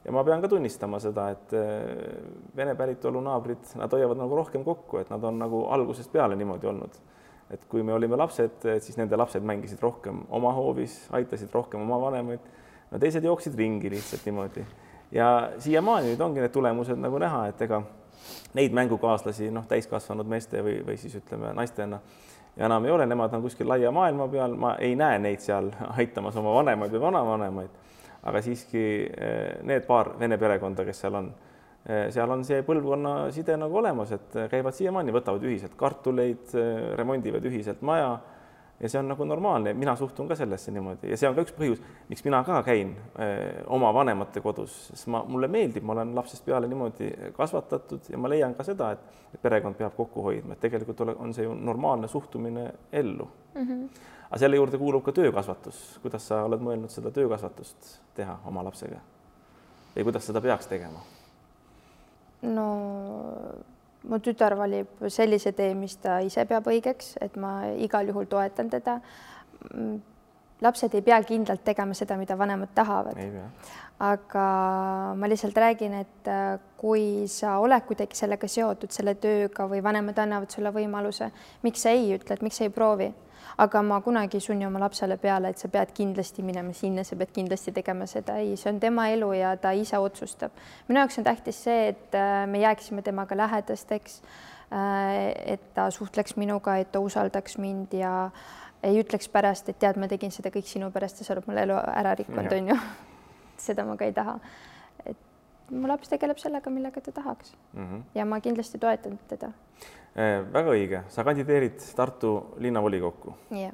ja 0.05 0.13
ma 0.13 0.23
pean 0.23 0.41
ka 0.41 0.49
tunnistama 0.51 0.99
seda, 1.01 1.29
et 1.33 1.53
eh, 1.57 2.21
Vene 2.55 2.75
päritolu 2.77 3.21
naabrid, 3.25 3.73
nad 3.79 3.91
hoiavad 3.91 4.21
nagu 4.21 4.37
rohkem 4.37 4.63
kokku, 4.63 5.01
et 5.01 5.09
nad 5.11 5.23
on 5.23 5.39
nagu 5.41 5.65
algusest 5.75 6.11
peale 6.13 6.37
niimoodi 6.39 6.71
olnud. 6.71 7.03
et 7.49 7.61
kui 7.69 7.83
me 7.85 7.93
olime 7.93 8.17
lapsed, 8.17 8.63
siis 8.81 8.95
nende 8.97 9.17
lapsed 9.17 9.43
mängisid 9.45 9.81
rohkem 9.83 10.23
oma 10.33 10.49
hoovis, 10.53 11.03
aitasid 11.13 11.53
rohkem 11.53 11.81
oma 11.81 11.99
vanemaid. 12.01 12.39
no 12.91 12.99
teised 12.99 13.23
jooksid 13.23 13.55
ringi 13.57 13.89
lihtsalt 13.89 14.25
niimoodi 14.25 14.65
ja 15.11 15.51
siiamaani 15.59 16.13
nüüd 16.13 16.21
ongi 16.21 16.41
need 16.41 16.53
tulemused 16.53 16.99
nagu 16.99 17.19
näha, 17.21 17.47
et 17.51 17.61
ega 17.61 17.81
neid 18.57 18.73
mängukaaslasi 18.73 19.51
noh, 19.53 19.65
täiskasvanud 19.69 20.27
meeste 20.27 20.63
või, 20.65 20.79
või 20.87 20.97
siis 20.97 21.15
ütleme 21.19 21.53
naistena 21.53 21.99
ja 22.55 22.65
enam 22.65 22.85
ei 22.85 22.91
ole, 22.91 23.05
nemad 23.05 23.33
on 23.35 23.43
kuskil 23.45 23.67
laia 23.69 23.91
maailma 23.91 24.27
peal, 24.31 24.55
ma 24.57 24.75
ei 24.81 24.95
näe 24.95 25.19
neid 25.19 25.43
seal 25.43 25.71
aitamas 25.95 26.37
oma 26.41 26.53
vanemaid 26.55 26.93
või 26.95 27.03
vanavanemaid 27.07 27.84
aga 28.25 28.41
siiski 28.41 28.85
eh, 29.05 29.57
need 29.67 29.85
paar 29.85 30.15
vene 30.19 30.37
perekonda, 30.41 30.85
kes 30.87 31.01
seal 31.03 31.17
on, 31.19 31.27
eh, 31.85 32.07
seal 32.13 32.31
on 32.33 32.43
see 32.47 32.63
põlvkonnaside 32.65 33.57
nagu 33.61 33.81
olemas, 33.81 34.13
et 34.17 34.39
käivad 34.51 34.77
siiamaani, 34.77 35.13
võtavad 35.13 35.45
ühiselt 35.45 35.77
kartuleid, 35.77 36.47
eh, 36.57 36.87
remondivad 36.97 37.45
ühiselt 37.45 37.85
maja 37.85 38.15
ja 38.79 38.89
see 38.89 38.99
on 38.99 39.07
nagu 39.07 39.25
normaalne, 39.25 39.73
mina 39.73 39.95
suhtun 39.95 40.27
ka 40.27 40.35
sellesse 40.35 40.71
niimoodi. 40.71 41.09
Ja 41.09 41.17
see 41.17 41.29
on 41.29 41.35
ka 41.35 41.45
üks 41.45 41.53
põhjus, 41.55 41.83
miks 42.09 42.23
mina 42.25 42.41
ka 42.43 42.61
käin 42.67 42.95
öö, 43.19 43.61
oma 43.77 43.93
vanemate 43.95 44.41
kodus, 44.43 44.75
sest 44.91 45.07
ma, 45.11 45.23
mulle 45.27 45.47
meeldib, 45.51 45.83
ma 45.83 45.95
olen 45.95 46.15
lapsest 46.15 46.45
peale 46.45 46.67
niimoodi 46.67 47.11
kasvatatud 47.37 48.11
ja 48.11 48.19
ma 48.19 48.31
leian 48.31 48.55
ka 48.55 48.65
seda, 48.67 48.91
et, 48.95 49.21
et 49.33 49.41
perekond 49.41 49.79
peab 49.79 49.95
kokku 49.95 50.25
hoidma, 50.27 50.55
et 50.57 50.65
tegelikult 50.67 51.05
ole, 51.05 51.15
on 51.19 51.33
see 51.33 51.47
ju 51.47 51.55
normaalne 51.55 52.11
suhtumine 52.11 52.67
ellu. 52.91 53.29
Mm. 53.55 53.67
-hmm 53.69 54.11
aga 54.25 54.39
selle 54.41 54.57
juurde 54.57 54.77
kuulub 54.77 55.03
ka 55.05 55.11
töökasvatus, 55.15 55.99
kuidas 56.01 56.27
sa 56.27 56.41
oled 56.43 56.59
mõelnud 56.59 56.91
seda 56.91 57.11
töökasvatust 57.13 57.91
teha 58.17 58.39
oma 58.49 58.63
lapsega? 58.65 58.97
Või 59.95 60.03
kuidas 60.09 60.25
seda 60.27 60.41
peaks 60.41 60.67
tegema? 60.67 60.99
no 62.41 62.65
mu 64.09 64.19
tütar 64.23 64.55
valib 64.57 65.05
sellise 65.11 65.53
tee, 65.55 65.73
mis 65.77 65.97
ta 66.01 66.19
ise 66.25 66.45
peab 66.49 66.67
õigeks, 66.71 67.15
et 67.21 67.37
ma 67.41 67.61
igal 67.81 68.11
juhul 68.11 68.27
toetan 68.31 68.69
teda. 68.69 68.99
lapsed 70.61 70.93
ei 70.95 71.01
pea 71.03 71.17
kindlalt 71.27 71.63
tegema 71.65 71.93
seda, 71.93 72.17
mida 72.17 72.37
vanemad 72.37 72.69
tahavad. 72.75 73.17
aga 73.99 74.45
ma 75.15 75.27
lihtsalt 75.27 75.57
räägin, 75.57 75.93
et 75.93 76.29
kui 76.77 77.27
sa 77.27 77.59
oled 77.59 77.85
kuidagi 77.87 78.15
sellega 78.15 78.47
seotud, 78.47 78.91
selle 78.91 79.15
tööga 79.15 79.67
või 79.67 79.83
vanemad 79.83 80.17
annavad 80.19 80.51
sulle 80.51 80.71
võimaluse, 80.71 81.31
miks 81.63 81.81
sa 81.81 81.89
ei 81.89 82.15
ütle, 82.15 82.35
et 82.35 82.41
miks 82.41 82.57
sa 82.57 82.63
ei 82.63 82.69
proovi 82.69 83.13
aga 83.57 83.81
ma 83.81 84.01
kunagi 84.01 84.37
ei 84.37 84.43
sunni 84.43 84.65
oma 84.65 84.79
lapsele 84.79 85.17
peale, 85.21 85.49
et 85.49 85.61
sa 85.61 85.69
pead 85.71 85.93
kindlasti 85.95 86.43
minema 86.43 86.73
sinna, 86.73 87.03
sa 87.03 87.15
pead 87.19 87.31
kindlasti 87.35 87.73
tegema 87.75 88.07
seda, 88.09 88.37
ei, 88.41 88.55
see 88.59 88.71
on 88.73 88.79
tema 88.79 89.07
elu 89.13 89.31
ja 89.39 89.55
ta 89.57 89.71
ise 89.71 89.99
otsustab. 90.01 90.51
minu 90.87 90.99
jaoks 91.03 91.19
on 91.21 91.27
tähtis 91.27 91.63
see, 91.67 91.87
et 91.93 92.15
äh, 92.15 92.43
me 92.47 92.59
jääksime 92.59 93.01
temaga 93.01 93.37
lähedasteks, 93.37 94.21
äh, 94.71 95.31
et 95.55 95.73
ta 95.73 95.89
suhtleks 95.91 96.35
minuga, 96.35 96.77
et 96.77 96.91
ta 96.91 96.99
usaldaks 96.99 97.57
mind 97.57 97.93
ja 97.93 98.29
ei 98.83 99.01
ütleks 99.01 99.29
pärast, 99.31 99.69
et 99.69 99.79
tead, 99.79 99.97
ma 99.97 100.07
tegin 100.07 100.31
seda 100.31 100.51
kõik 100.53 100.67
sinu 100.69 100.91
pärast 100.93 101.19
ja 101.19 101.25
sa 101.25 101.33
oled 101.33 101.47
mul 101.49 101.57
elu 101.63 101.81
ära 101.95 102.13
rikkunud, 102.19 102.53
on 102.53 102.73
ju. 102.73 102.79
seda 103.65 103.85
ma 103.87 103.95
ka 103.97 104.05
ei 104.05 104.13
taha. 104.13 104.39
Mu 105.69 105.87
laps 105.87 106.09
tegeleb 106.09 106.37
sellega, 106.37 106.69
millega 106.69 107.01
ta 107.01 107.11
tahaks 107.11 107.55
mm. 107.73 107.85
-hmm. 107.85 108.01
ja 108.15 108.25
ma 108.25 108.39
kindlasti 108.39 108.77
toetan 108.77 109.19
teda 109.27 109.51
Eh, 110.15 110.45
väga 110.47 110.71
õige, 110.71 110.99
sa 111.11 111.25
kandideerid 111.27 111.81
Tartu 111.95 112.29
linnavolikokku 112.63 113.33
yeah.. 113.51 113.73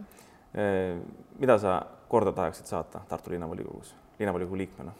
Eh, 0.58 0.98
mida 1.38 1.58
sa 1.62 1.76
korda 2.10 2.34
tahaksid 2.34 2.66
saata 2.66 3.04
Tartu 3.10 3.30
linnavolikogus, 3.30 3.92
linnavolikogu 4.18 4.58
liikmena? 4.58 4.94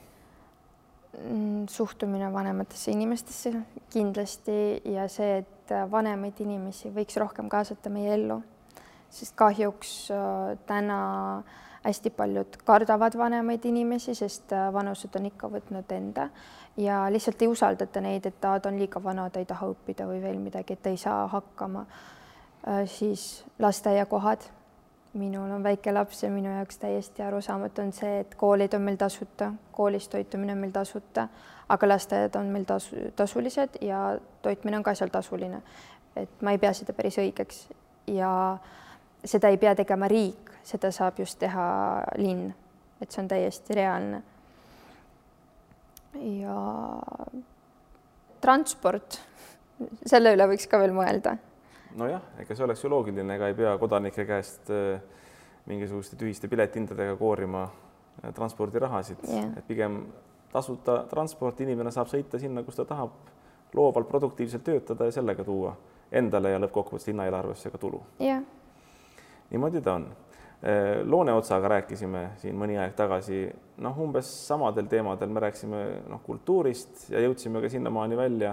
Mm, 1.18 1.66
suhtumine 1.68 2.30
vanematesse 2.34 2.94
inimestesse 2.94 3.56
kindlasti 3.90 4.54
ja 4.94 5.08
see, 5.10 5.42
et 5.42 5.74
vanemaid 5.92 6.38
inimesi 6.46 6.94
võiks 6.94 7.18
rohkem 7.20 7.50
kaasata 7.50 7.90
meie 7.90 8.14
ellu, 8.20 8.38
sest 9.10 9.34
kahjuks 9.42 9.96
äh, 10.14 10.54
täna 10.70 11.02
hästi 11.84 12.10
paljud 12.10 12.58
kardavad 12.66 13.18
vanemaid 13.18 13.66
inimesi, 13.66 14.16
sest 14.16 14.54
äh, 14.54 14.70
vanused 14.74 15.16
on 15.18 15.26
ikka 15.26 15.50
võtnud 15.50 15.92
enda 15.96 16.30
ja 16.78 17.04
lihtsalt 17.12 17.42
ei 17.42 17.48
usaldata 17.48 18.02
neid, 18.02 18.26
et 18.26 18.40
ta, 18.42 18.60
on 18.66 18.80
liiga 18.80 19.04
vana, 19.04 19.30
ta 19.30 19.42
ei 19.42 19.46
taha 19.50 19.72
õppida 19.74 20.08
või 20.08 20.22
veel 20.22 20.40
midagi, 20.40 20.74
et 20.78 20.84
ta 20.84 20.94
ei 20.94 20.98
saa 20.98 21.28
hakkama. 21.28 21.86
Äh, 22.68 22.84
siis 22.86 23.46
lasteaiakohad. 23.60 24.50
minul 25.14 25.52
on 25.52 25.64
väike 25.64 25.92
laps 25.92 26.24
ja 26.24 26.30
minu 26.32 26.50
jaoks 26.50 26.78
täiesti 26.78 27.22
arusaamatu 27.22 27.82
on 27.82 27.92
see, 27.92 28.20
et 28.20 28.36
koolid 28.36 28.74
on 28.74 28.82
meil 28.82 28.96
tasuta, 28.98 29.52
koolis 29.72 30.08
toitumine 30.08 30.54
on 30.54 30.58
meil 30.58 30.72
tasuta, 30.72 31.28
aga 31.70 31.88
lasteaiad 31.88 32.36
on 32.36 32.46
meil 32.46 32.64
tasu, 32.64 32.96
tasulised 33.16 33.76
ja 33.82 34.20
toitmine 34.42 34.78
on 34.78 34.84
ka 34.84 34.94
seal 34.96 35.10
tasuline. 35.10 35.62
et 36.16 36.42
ma 36.42 36.52
ei 36.52 36.58
pea 36.58 36.74
seda 36.74 36.94
päris 36.94 37.18
õigeks 37.18 37.68
ja 38.08 38.58
seda 39.26 39.48
ei 39.48 39.58
pea 39.58 39.76
tegema 39.76 40.08
riik, 40.08 40.51
seda 40.64 40.92
saab 40.92 41.20
just 41.20 41.40
teha 41.40 41.66
linn, 42.18 42.52
et 43.02 43.12
see 43.12 43.24
on 43.24 43.30
täiesti 43.32 43.76
reaalne 43.78 44.22
ja 46.20 46.56
transport, 48.42 49.20
selle 50.06 50.34
üle 50.36 50.48
võiks 50.52 50.68
ka 50.70 50.80
veel 50.82 50.94
mõelda. 50.96 51.38
nojah, 51.98 52.24
ega 52.40 52.56
see 52.56 52.66
oleks 52.66 52.84
ju 52.84 52.92
loogiline, 52.92 53.36
ega 53.36 53.50
ei 53.52 53.56
pea 53.58 53.76
kodanike 53.80 54.26
käest 54.28 54.70
äh, 54.72 55.02
mingisuguste 55.68 56.16
tühiste 56.20 56.48
piletihindadega 56.52 57.16
koorima 57.20 57.66
äh, 57.68 58.32
transpordirahasid 58.34 59.24
yeah., 59.28 59.52
et 59.58 59.68
pigem 59.68 60.04
tasuta 60.52 61.04
transport, 61.10 61.62
inimene 61.64 61.92
saab 61.92 62.10
sõita 62.12 62.40
sinna, 62.40 62.64
kus 62.64 62.80
ta 62.80 62.86
tahab, 62.86 63.14
loovalt, 63.74 64.08
produktiivselt 64.10 64.64
töötada 64.68 65.08
ja 65.08 65.16
sellega 65.16 65.44
tuua 65.48 65.76
endale 66.12 66.52
ja 66.52 66.60
lõppkokkuvõttes 66.60 67.08
linnaeelarvesse 67.08 67.72
ka 67.72 67.80
tulu. 67.80 68.02
jah 68.20 68.40
yeah.. 68.40 68.44
niimoodi 69.52 69.82
ta 69.82 70.00
on 70.00 70.10
Looneotsaga 71.04 71.72
rääkisime 71.72 72.20
siin 72.38 72.54
mõni 72.54 72.76
aeg 72.78 72.92
tagasi, 72.94 73.48
noh, 73.82 73.96
umbes 74.04 74.28
samadel 74.46 74.86
teemadel 74.92 75.32
me 75.34 75.42
rääkisime 75.42 75.80
noh, 76.12 76.22
kultuurist 76.22 77.08
ja 77.10 77.24
jõudsime 77.24 77.64
ka 77.64 77.72
sinnamaani 77.74 78.20
välja, 78.20 78.52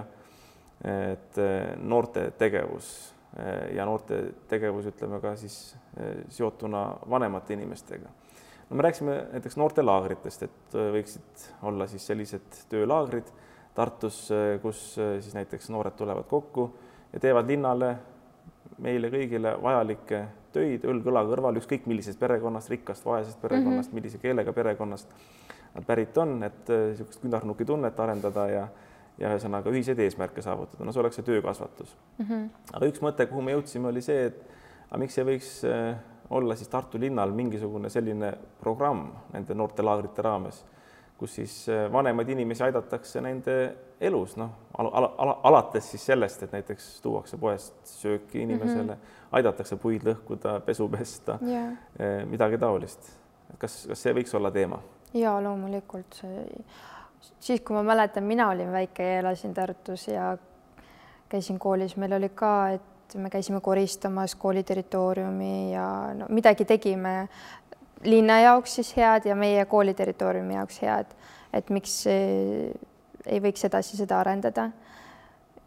et 0.89 1.37
äh, 1.37 1.75
noorte 1.77 2.31
tegevus 2.39 2.89
äh, 3.37 3.75
ja 3.77 3.85
noorte 3.85 4.23
tegevus, 4.49 4.89
ütleme 4.89 5.19
ka 5.21 5.35
siis 5.37 5.59
seotuna 6.33 6.87
vanemate 7.09 7.53
inimestega. 7.53 8.09
no 8.69 8.75
me 8.75 8.87
rääkisime 8.87 9.17
näiteks 9.35 9.57
noortelaagritest, 9.61 10.43
et 10.49 10.77
võiksid 10.95 11.47
olla 11.69 11.87
siis 11.87 12.07
sellised 12.07 12.63
töölaagrid 12.71 13.29
Tartus, 13.75 14.27
kus 14.63 14.79
siis 14.97 15.33
näiteks 15.37 15.69
noored 15.69 15.93
tulevad 15.95 16.25
kokku 16.27 16.71
ja 17.13 17.19
teevad 17.19 17.47
linnale 17.47 17.95
meile 18.79 19.09
kõigile 19.13 19.55
vajalikke 19.61 20.25
töid 20.53 20.85
õlg 20.87 21.07
õla 21.11 21.23
kõrval, 21.29 21.59
ükskõik 21.61 21.85
millisest 21.89 22.19
perekonnast, 22.19 22.69
rikkast, 22.69 23.05
vaesest 23.05 23.41
perekonnast 23.41 23.89
mm, 23.89 23.91
-hmm. 23.91 24.01
millise 24.01 24.17
keelega 24.17 24.53
perekonnast 24.53 25.13
nad 25.75 25.85
pärit 25.85 26.17
on, 26.17 26.43
et 26.43 26.69
niisugust 26.69 27.21
küünarnuki 27.21 27.65
tunnet 27.65 27.99
arendada 27.99 28.47
ja 28.49 28.67
ja 29.19 29.33
ühesõnaga 29.33 29.71
ühiseid 29.73 29.99
eesmärke 29.99 30.41
saavutada, 30.43 30.85
no 30.85 30.93
see 30.95 31.01
oleks 31.01 31.19
see 31.19 31.27
töökasvatus 31.27 31.95
mm. 32.17 32.25
-hmm. 32.25 32.45
aga 32.73 32.87
üks 32.87 33.01
mõte, 33.03 33.27
kuhu 33.27 33.41
me 33.43 33.51
jõudsime, 33.51 33.89
oli 33.91 34.01
see, 34.01 34.29
et 34.29 34.39
aga 34.89 34.99
miks 35.03 35.17
ei 35.17 35.27
võiks 35.27 35.49
äh, 35.67 35.97
olla 36.29 36.55
siis 36.55 36.69
Tartu 36.71 36.99
linnal 37.01 37.33
mingisugune 37.35 37.89
selline 37.89 38.33
programm 38.61 39.09
nende 39.33 39.53
noortelaagrite 39.53 40.21
raames 40.21 40.63
kus 41.19 41.35
siis 41.35 41.53
äh, 41.69 41.85
vanemaid 41.91 42.29
inimesi 42.31 42.63
aidatakse 42.63 43.21
nende 43.21 43.55
elus, 44.01 44.37
noh 44.39 44.69
al, 44.79 44.89
al, 44.93 45.09
al, 45.17 45.33
alates 45.51 45.91
siis 45.91 46.05
sellest, 46.11 46.43
et 46.45 46.53
näiteks 46.55 46.91
tuuakse 47.03 47.37
poest 47.37 47.79
sööki 47.99 48.43
inimesele 48.45 48.93
mm, 48.93 48.99
-hmm. 48.99 49.33
aidatakse 49.39 49.75
puid 49.75 50.05
lõhkuda, 50.07 50.59
pesu 50.65 50.87
pesta 50.89 51.39
yeah., 51.45 51.73
midagi 52.25 52.57
taolist. 52.57 53.11
kas, 53.57 53.85
kas 53.87 54.01
see 54.01 54.13
võiks 54.13 54.35
olla 54.35 54.51
teema? 54.51 54.79
ja 55.13 55.39
loomulikult 55.43 56.21
see, 56.21 56.45
siis 57.39 57.61
kui 57.61 57.75
ma 57.75 57.83
mäletan, 57.83 58.23
mina 58.23 58.49
olin 58.49 58.71
väike 58.71 59.03
ja 59.03 59.19
elasin 59.19 59.53
Tartus 59.53 60.07
ja 60.07 60.37
käisin 61.29 61.59
koolis, 61.59 61.97
meil 61.97 62.13
oli 62.13 62.29
ka, 62.29 62.69
et 62.69 63.15
me 63.15 63.29
käisime 63.29 63.61
koristamas 63.61 64.35
kooli 64.35 64.63
territooriumi 64.63 65.73
ja 65.73 66.13
no 66.13 66.25
midagi 66.29 66.65
tegime 66.65 67.29
linna 68.03 68.39
jaoks 68.39 68.75
siis 68.79 68.93
head 68.97 69.25
ja 69.25 69.35
meie 69.35 69.65
kooli 69.65 69.93
territooriumi 69.93 70.53
jaoks 70.53 70.81
head. 70.81 71.05
et 71.53 71.69
miks 71.69 72.05
ei 72.07 73.41
võiks 73.41 73.65
edasi 73.65 73.97
seda 73.97 74.19
arendada. 74.19 74.69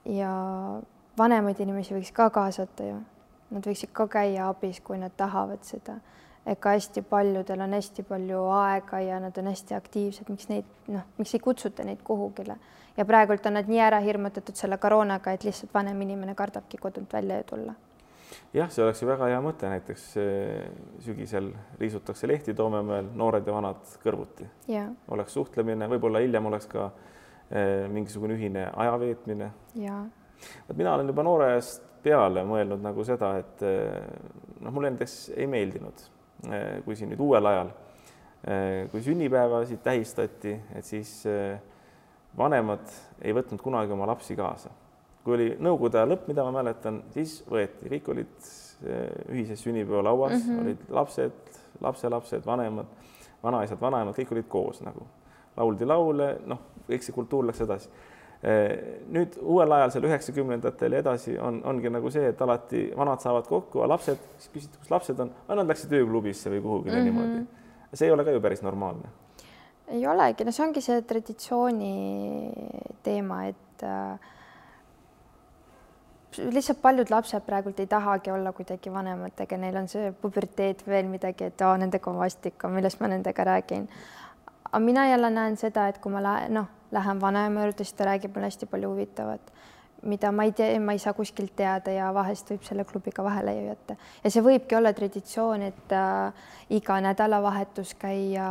ja 0.04 0.32
vanemaid 1.18 1.60
inimesi 1.60 1.94
võiks 1.94 2.12
ka 2.12 2.30
kaasata 2.30 2.84
ju, 2.84 3.00
nad 3.50 3.66
võiksid 3.66 3.92
ka 3.92 4.06
käia 4.08 4.48
abis, 4.48 4.80
kui 4.80 4.98
nad 4.98 5.12
tahavad 5.16 5.62
seda 5.62 5.98
ega 6.46 6.74
hästi 6.74 7.02
paljudel 7.06 7.60
on 7.60 7.72
hästi 7.76 8.02
palju 8.02 8.44
aega 8.50 9.00
ja 9.00 9.20
nad 9.22 9.36
on 9.38 9.46
hästi 9.46 9.74
aktiivsed, 9.74 10.30
miks 10.30 10.48
neid 10.50 10.66
noh, 10.90 11.04
miks 11.18 11.34
ei 11.36 11.40
kutsuta 11.40 11.84
neid 11.86 12.02
kuhugile 12.04 12.56
ja 12.96 13.04
praegult 13.04 13.46
on 13.46 13.56
nad 13.58 13.70
nii 13.70 13.80
ära 13.80 14.00
hirmutatud 14.02 14.58
selle 14.58 14.78
koroonaga, 14.82 15.32
et 15.32 15.44
lihtsalt 15.46 15.74
vanem 15.74 16.00
inimene 16.02 16.34
kardabki 16.34 16.80
kodunt 16.82 17.12
välja 17.12 17.42
tulla. 17.46 17.74
Jah, 18.54 18.70
see 18.70 18.84
oleks 18.84 19.02
ju 19.02 19.08
väga 19.08 19.28
hea 19.32 19.40
mõte, 19.44 19.68
näiteks 19.72 20.08
eh, 20.20 20.66
sügisel 21.04 21.52
riisutakse 21.80 22.28
lehti 22.28 22.54
Toomemäel, 22.54 23.08
noored 23.18 23.46
ja 23.46 23.54
vanad 23.56 23.94
kõrvuti. 24.04 24.48
oleks 25.08 25.38
suhtlemine, 25.38 25.88
võib-olla 25.92 26.22
hiljem 26.24 26.50
oleks 26.50 26.68
ka 26.70 26.90
eh, 27.50 27.88
mingisugune 27.92 28.38
ühine 28.38 28.68
aja 28.72 28.98
veetmine. 29.00 29.52
vot 30.68 30.76
mina 30.76 30.94
olen 30.94 31.12
juba 31.14 31.22
noorest 31.22 31.86
peale 32.02 32.42
mõelnud 32.44 32.82
nagu 32.82 33.04
seda, 33.06 33.36
et 33.38 33.62
eh, 33.62 34.02
noh, 34.60 34.72
mulle 34.72 34.90
näiteks 34.90 35.32
ei 35.36 35.46
meeldinud 35.46 36.10
Eh, 36.50 36.80
kui 36.82 36.96
siin 36.98 37.12
nüüd 37.12 37.20
uuel 37.22 37.46
ajal, 37.46 37.68
kui 38.90 39.02
sünnipäevasid 39.06 39.78
tähistati, 39.84 40.56
et 40.74 40.82
siis 40.82 41.20
vanemad 42.34 42.88
ei 43.22 43.34
võtnud 43.36 43.62
kunagi 43.62 43.94
oma 43.94 44.08
lapsi 44.10 44.34
kaasa. 44.34 44.72
Kui 45.24 45.36
oli 45.36 45.48
Nõukogude 45.62 46.00
aja 46.00 46.10
lõpp, 46.10 46.28
mida 46.30 46.44
ma 46.46 46.54
mäletan, 46.58 47.02
siis 47.14 47.40
võeti, 47.50 47.90
kõik 47.92 48.08
olid 48.14 48.52
ühises 49.30 49.60
sünnipäevalauas 49.62 50.32
mm, 50.32 50.46
-hmm. 50.46 50.62
olid 50.62 50.78
lapsed, 50.90 51.58
lapselapsed, 51.80 52.46
vanemad, 52.46 52.86
vanaisad, 53.42 53.80
vanaemad, 53.80 54.16
kõik 54.18 54.32
olid 54.34 54.48
koos 54.48 54.80
nagu, 54.82 55.06
lauldi 55.56 55.86
laule, 55.86 56.32
noh, 56.46 56.58
kõik 56.88 57.06
see 57.06 57.14
kultuur 57.14 57.46
läks 57.46 57.62
edasi 57.62 57.92
nüüd 58.42 59.36
uuel 59.38 59.70
ajal 59.70 59.92
seal 59.94 60.06
üheksakümnendatel 60.08 60.96
ja 60.96 61.00
edasi 61.04 61.36
on, 61.38 61.60
ongi 61.68 61.90
nagu 61.94 62.10
see, 62.10 62.24
et 62.32 62.40
alati 62.42 62.88
vanad 62.98 63.22
saavad 63.22 63.46
kokku, 63.46 63.84
aga 63.84 63.92
lapsed, 63.94 64.24
siis 64.42 64.50
küsiti, 64.50 64.80
kus 64.82 64.90
lapsed 64.90 65.20
on, 65.22 65.30
nad 65.46 65.70
läksid 65.70 65.94
ööklubisse 65.94 66.50
või 66.50 66.62
kuhugile 66.64 66.96
mm 66.96 67.06
-hmm. 67.06 67.22
niimoodi. 67.22 67.46
see 67.94 68.06
ei 68.08 68.12
ole 68.12 68.24
ka 68.24 68.34
ju 68.34 68.40
päris 68.40 68.62
normaalne. 68.62 69.08
ei 69.86 70.06
olegi, 70.06 70.44
no 70.44 70.50
see 70.50 70.66
ongi 70.66 70.80
see 70.80 71.02
traditsiooni 71.02 71.94
teema, 73.02 73.44
et 73.46 73.82
äh, 73.82 74.18
lihtsalt 76.38 76.82
paljud 76.82 77.10
lapsed 77.10 77.44
praegult 77.46 77.80
ei 77.80 77.86
tahagi 77.86 78.30
olla 78.30 78.52
kuidagi 78.52 78.92
vanematega, 78.92 79.56
neil 79.56 79.76
on 79.76 79.88
see 79.88 80.12
puberteet 80.22 80.86
veel 80.86 81.08
midagi, 81.10 81.50
et 81.50 81.64
aa, 81.64 81.76
nendega 81.80 82.10
on 82.10 82.20
vastik, 82.20 82.64
millest 82.68 83.00
ma 83.00 83.10
nendega 83.12 83.44
räägin. 83.44 83.88
aga 84.64 84.78
mina 84.78 85.08
jälle 85.08 85.30
näen 85.30 85.56
seda, 85.56 85.88
et 85.88 85.98
kui 85.98 86.12
ma 86.12 86.22
lähen, 86.22 86.54
noh 86.54 86.70
lähen 86.92 87.20
vanaema 87.20 87.64
juurde, 87.64 87.84
siis 87.84 87.92
ta 87.92 88.04
räägib 88.04 88.34
mulle 88.34 88.46
hästi 88.46 88.66
palju 88.66 88.90
huvitavat, 88.90 89.52
mida 90.02 90.32
ma 90.32 90.44
ei 90.44 90.52
tea, 90.52 90.80
ma 90.80 90.92
ei 90.92 90.98
saa 90.98 91.12
kuskilt 91.12 91.54
teada 91.56 91.92
ja 91.94 92.10
vahest 92.14 92.50
võib 92.50 92.64
selle 92.66 92.84
klubiga 92.84 93.24
vahele 93.24 93.54
jõuda. 93.56 93.96
ja 94.24 94.30
see 94.30 94.42
võibki 94.44 94.76
olla 94.76 94.92
traditsioon, 94.92 95.62
et 95.62 95.94
äh, 95.96 96.44
iga 96.70 96.98
nädalavahetus 97.00 97.94
käia 97.94 98.48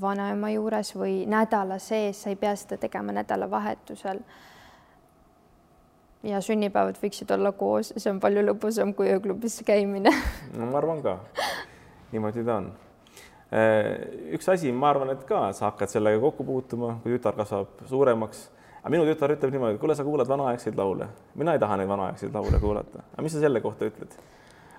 vanaema 0.00 0.50
juures 0.54 0.94
või 0.96 1.24
nädala 1.26 1.78
sees, 1.78 2.22
sa 2.22 2.30
ei 2.30 2.36
pea 2.36 2.54
seda 2.56 2.76
tegema 2.76 3.12
nädalavahetusel. 3.16 4.22
Ja 6.22 6.40
sünnipäevad 6.44 7.00
võiksid 7.00 7.32
olla 7.34 7.52
koos, 7.52 7.94
see 7.96 8.12
on 8.12 8.20
palju 8.20 8.44
lõbusam 8.50 8.94
kui 8.94 9.08
ööklubis 9.12 9.62
käimine 9.66 10.12
no 10.58 10.70
ma 10.70 10.78
arvan 10.82 11.02
ka, 11.04 11.18
niimoodi 12.12 12.44
ta 12.44 12.60
on 12.60 12.72
Äh, 13.50 14.34
üks 14.36 14.46
asi, 14.46 14.70
ma 14.70 14.92
arvan, 14.92 15.10
et 15.10 15.22
ka 15.26 15.48
sa 15.58 15.72
hakkad 15.72 15.90
sellega 15.90 16.20
kokku 16.22 16.44
puutuma, 16.46 16.92
kui 17.02 17.16
tütar 17.16 17.34
kasvab 17.34 17.80
suuremaks. 17.90 18.44
aga 18.80 18.92
minu 18.94 19.06
tütar 19.08 19.34
ütleb 19.34 19.50
niimoodi, 19.50 19.74
et 19.74 19.80
kuule, 19.82 19.96
sa 19.98 20.04
kuulad 20.06 20.28
vanaaegseid 20.30 20.76
laule. 20.78 21.08
mina 21.34 21.56
ei 21.56 21.58
taha 21.58 21.80
neid 21.80 21.88
vanaaegseid 21.90 22.34
laule 22.34 22.60
kuulata. 22.62 23.02
aga 23.12 23.22
mis 23.26 23.34
sa 23.34 23.40
selle 23.42 23.60
kohta 23.60 23.88
ütled? 23.90 24.14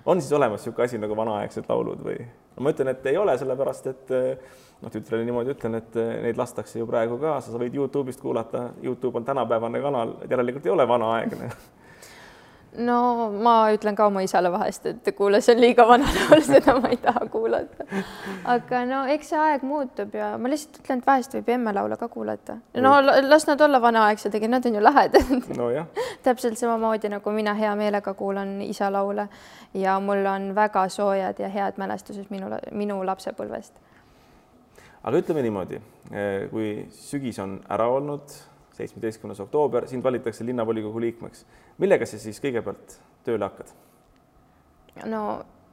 On 0.06 0.20
siis 0.20 0.32
olemas 0.32 0.62
niisugune 0.62 0.84
asi 0.84 0.98
nagu 1.02 1.16
vanaaegsed 1.16 1.68
laulud 1.68 2.02
või? 2.04 2.18
no 2.56 2.66
ma 2.66 2.72
ütlen, 2.74 2.92
et 2.92 3.06
ei 3.06 3.16
ole, 3.16 3.36
sellepärast 3.38 3.86
et 3.92 4.10
noh, 4.14 4.90
tütrele 4.90 5.24
niimoodi 5.26 5.54
ütlen, 5.54 5.78
et 5.78 6.00
neid 6.24 6.40
lastakse 6.40 6.80
ju 6.80 6.88
praegu 6.88 7.18
ka, 7.22 7.38
sa 7.40 7.60
võid 7.60 7.76
Youtube'ist 7.78 8.20
kuulata, 8.20 8.70
Youtube 8.82 9.20
on 9.20 9.28
tänapäevane 9.28 9.80
kanal, 9.82 10.16
järelikult 10.30 10.66
ei 10.66 10.74
ole 10.74 10.88
vanaaegne 10.88 11.50
no 12.76 13.30
ma 13.44 13.54
ütlen 13.74 13.96
ka 13.96 14.06
oma 14.08 14.22
isale 14.24 14.50
vahest, 14.52 14.86
et 14.88 15.10
kuule, 15.16 15.40
see 15.44 15.54
on 15.54 15.60
liiga 15.60 15.84
vana 15.88 16.08
laul, 16.16 16.40
seda 16.46 16.74
ma 16.80 16.88
ei 16.92 16.98
taha 17.02 17.26
kuulata. 17.32 17.86
aga 18.48 18.82
no 18.88 19.02
eks 19.12 19.32
see 19.32 19.40
aeg 19.40 19.66
muutub 19.66 20.14
ja 20.16 20.32
ma 20.40 20.50
lihtsalt 20.52 20.80
ütlen, 20.80 21.02
et 21.02 21.08
vahest 21.08 21.36
võib 21.36 21.50
emme 21.52 21.74
laule 21.76 21.98
ka 22.00 22.08
kuulata. 22.12 22.56
no 22.80 22.94
las 23.04 23.46
nad 23.48 23.60
olla 23.60 23.80
vanaaegsedega, 23.82 24.48
nad 24.48 24.66
on 24.66 24.78
ju 24.78 24.84
lahedad 24.84 25.32
no,. 25.56 25.70
täpselt 26.26 26.58
samamoodi 26.60 27.12
nagu 27.12 27.34
mina 27.36 27.54
hea 27.58 27.74
meelega 27.76 28.14
kuulan 28.14 28.60
isa 28.64 28.90
laule 28.92 29.28
ja 29.74 29.98
mul 30.00 30.26
on 30.26 30.52
väga 30.56 30.86
soojad 30.88 31.40
ja 31.40 31.48
head 31.52 31.80
mälestused 31.80 32.30
minu, 32.30 32.48
minu 32.72 33.02
lapsepõlvest. 33.04 33.76
aga 35.02 35.18
ütleme 35.18 35.44
niimoodi, 35.44 35.82
eh, 36.10 36.48
kui 36.50 36.86
sügis 36.96 37.38
on 37.42 37.58
ära 37.68 37.90
olnud 37.90 38.32
seitsmeteistkümnes 38.82 39.40
oktoober, 39.46 39.86
sind 39.88 40.04
valitakse 40.04 40.46
linnavolikogu 40.46 41.00
liikmeks. 41.00 41.46
millega 41.78 42.06
sa 42.06 42.18
siis 42.18 42.40
kõigepealt 42.42 42.98
tööle 43.24 43.48
hakkad? 43.48 43.72
no 45.08 45.22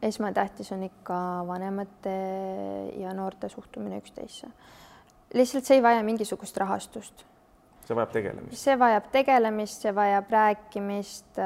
esmatähtis 0.01 0.71
on 0.71 0.83
ikka 0.83 1.15
vanemate 1.47 2.13
ja 2.97 3.13
noorte 3.13 3.49
suhtumine 3.49 3.99
üksteisse. 3.99 4.47
lihtsalt 5.33 5.65
see 5.65 5.79
ei 5.79 5.83
vaja 5.83 6.03
mingisugust 6.03 6.57
rahastust. 6.57 7.25
see 7.85 7.95
vajab 7.95 8.15
tegelemist? 8.15 8.63
see 8.63 8.79
vajab 8.79 9.11
tegelemist, 9.11 9.81
see 9.81 9.95
vajab 9.95 10.31
rääkimist, 10.31 11.43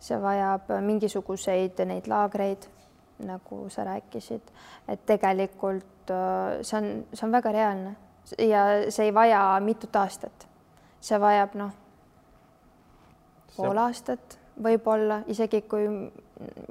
see 0.00 0.22
vajab 0.22 0.72
mingisuguseid 0.84 1.84
neid 1.88 2.08
laagreid, 2.10 2.68
nagu 3.24 3.64
sa 3.70 3.86
rääkisid, 3.86 4.54
et 4.88 5.06
tegelikult 5.06 6.10
see 6.62 6.80
on, 6.80 6.90
see 7.14 7.26
on 7.26 7.32
väga 7.32 7.52
reaalne 7.54 7.94
ja 8.38 8.64
see 8.88 9.06
ei 9.06 9.14
vaja 9.14 9.60
mitut 9.60 9.96
aastat. 9.96 10.48
see 11.00 11.20
vajab 11.20 11.54
noh, 11.54 11.72
pool 13.56 13.78
aastat 13.78 14.38
võib-olla 14.62 15.22
isegi 15.30 15.62
kui, 15.68 15.86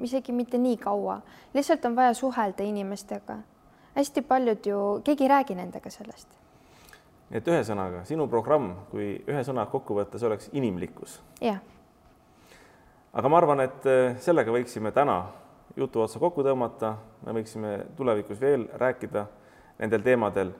isegi 0.04 0.32
mitte 0.32 0.58
nii 0.58 0.76
kaua, 0.80 1.18
lihtsalt 1.54 1.84
on 1.84 1.96
vaja 1.96 2.14
suhelda 2.14 2.64
inimestega. 2.64 3.36
hästi 3.94 4.22
paljud 4.22 4.66
ju, 4.66 4.78
keegi 5.04 5.24
ei 5.24 5.28
räägi 5.28 5.54
nendega 5.54 5.90
sellest. 5.90 6.28
et 7.30 7.48
ühesõnaga 7.48 8.04
sinu 8.04 8.28
programm, 8.28 8.74
kui 8.90 9.22
ühe 9.26 9.44
sõna 9.44 9.66
kokku 9.66 9.94
võtta, 9.94 10.18
see 10.18 10.26
oleks 10.26 10.50
inimlikkus. 10.52 11.20
jah. 11.40 11.60
aga 13.12 13.28
ma 13.28 13.36
arvan, 13.36 13.60
et 13.60 13.86
äh, 13.86 14.18
sellega 14.18 14.52
võiksime 14.52 14.92
täna 14.92 15.24
jutu 15.76 16.00
otsa 16.00 16.18
kokku 16.18 16.42
tõmmata, 16.42 16.96
me 17.26 17.32
võiksime 17.32 17.78
tulevikus 17.96 18.40
veel 18.40 18.68
rääkida 18.72 19.26
nendel 19.78 20.02
teemadel 20.02 20.52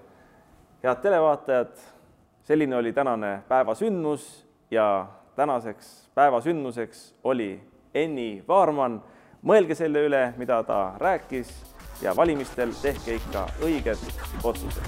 head 0.84 0.96
televaatajad, 0.96 1.76
selline 2.42 2.76
oli 2.76 2.92
tänane 2.92 3.42
päevasündmus 3.48 4.46
ja 4.70 5.06
tänaseks 5.36 6.10
päevasündmuseks 6.14 7.14
oli 7.24 7.60
Enni 7.94 8.44
Vaarmann. 8.48 9.00
mõelge 9.44 9.74
selle 9.76 10.00
üle, 10.06 10.32
mida 10.36 10.62
ta 10.64 10.94
rääkis 10.96 11.50
ja 12.02 12.16
valimistel 12.16 12.72
tehke 12.82 13.14
ikka 13.14 13.46
õiged 13.60 13.98
otsused. 14.44 14.84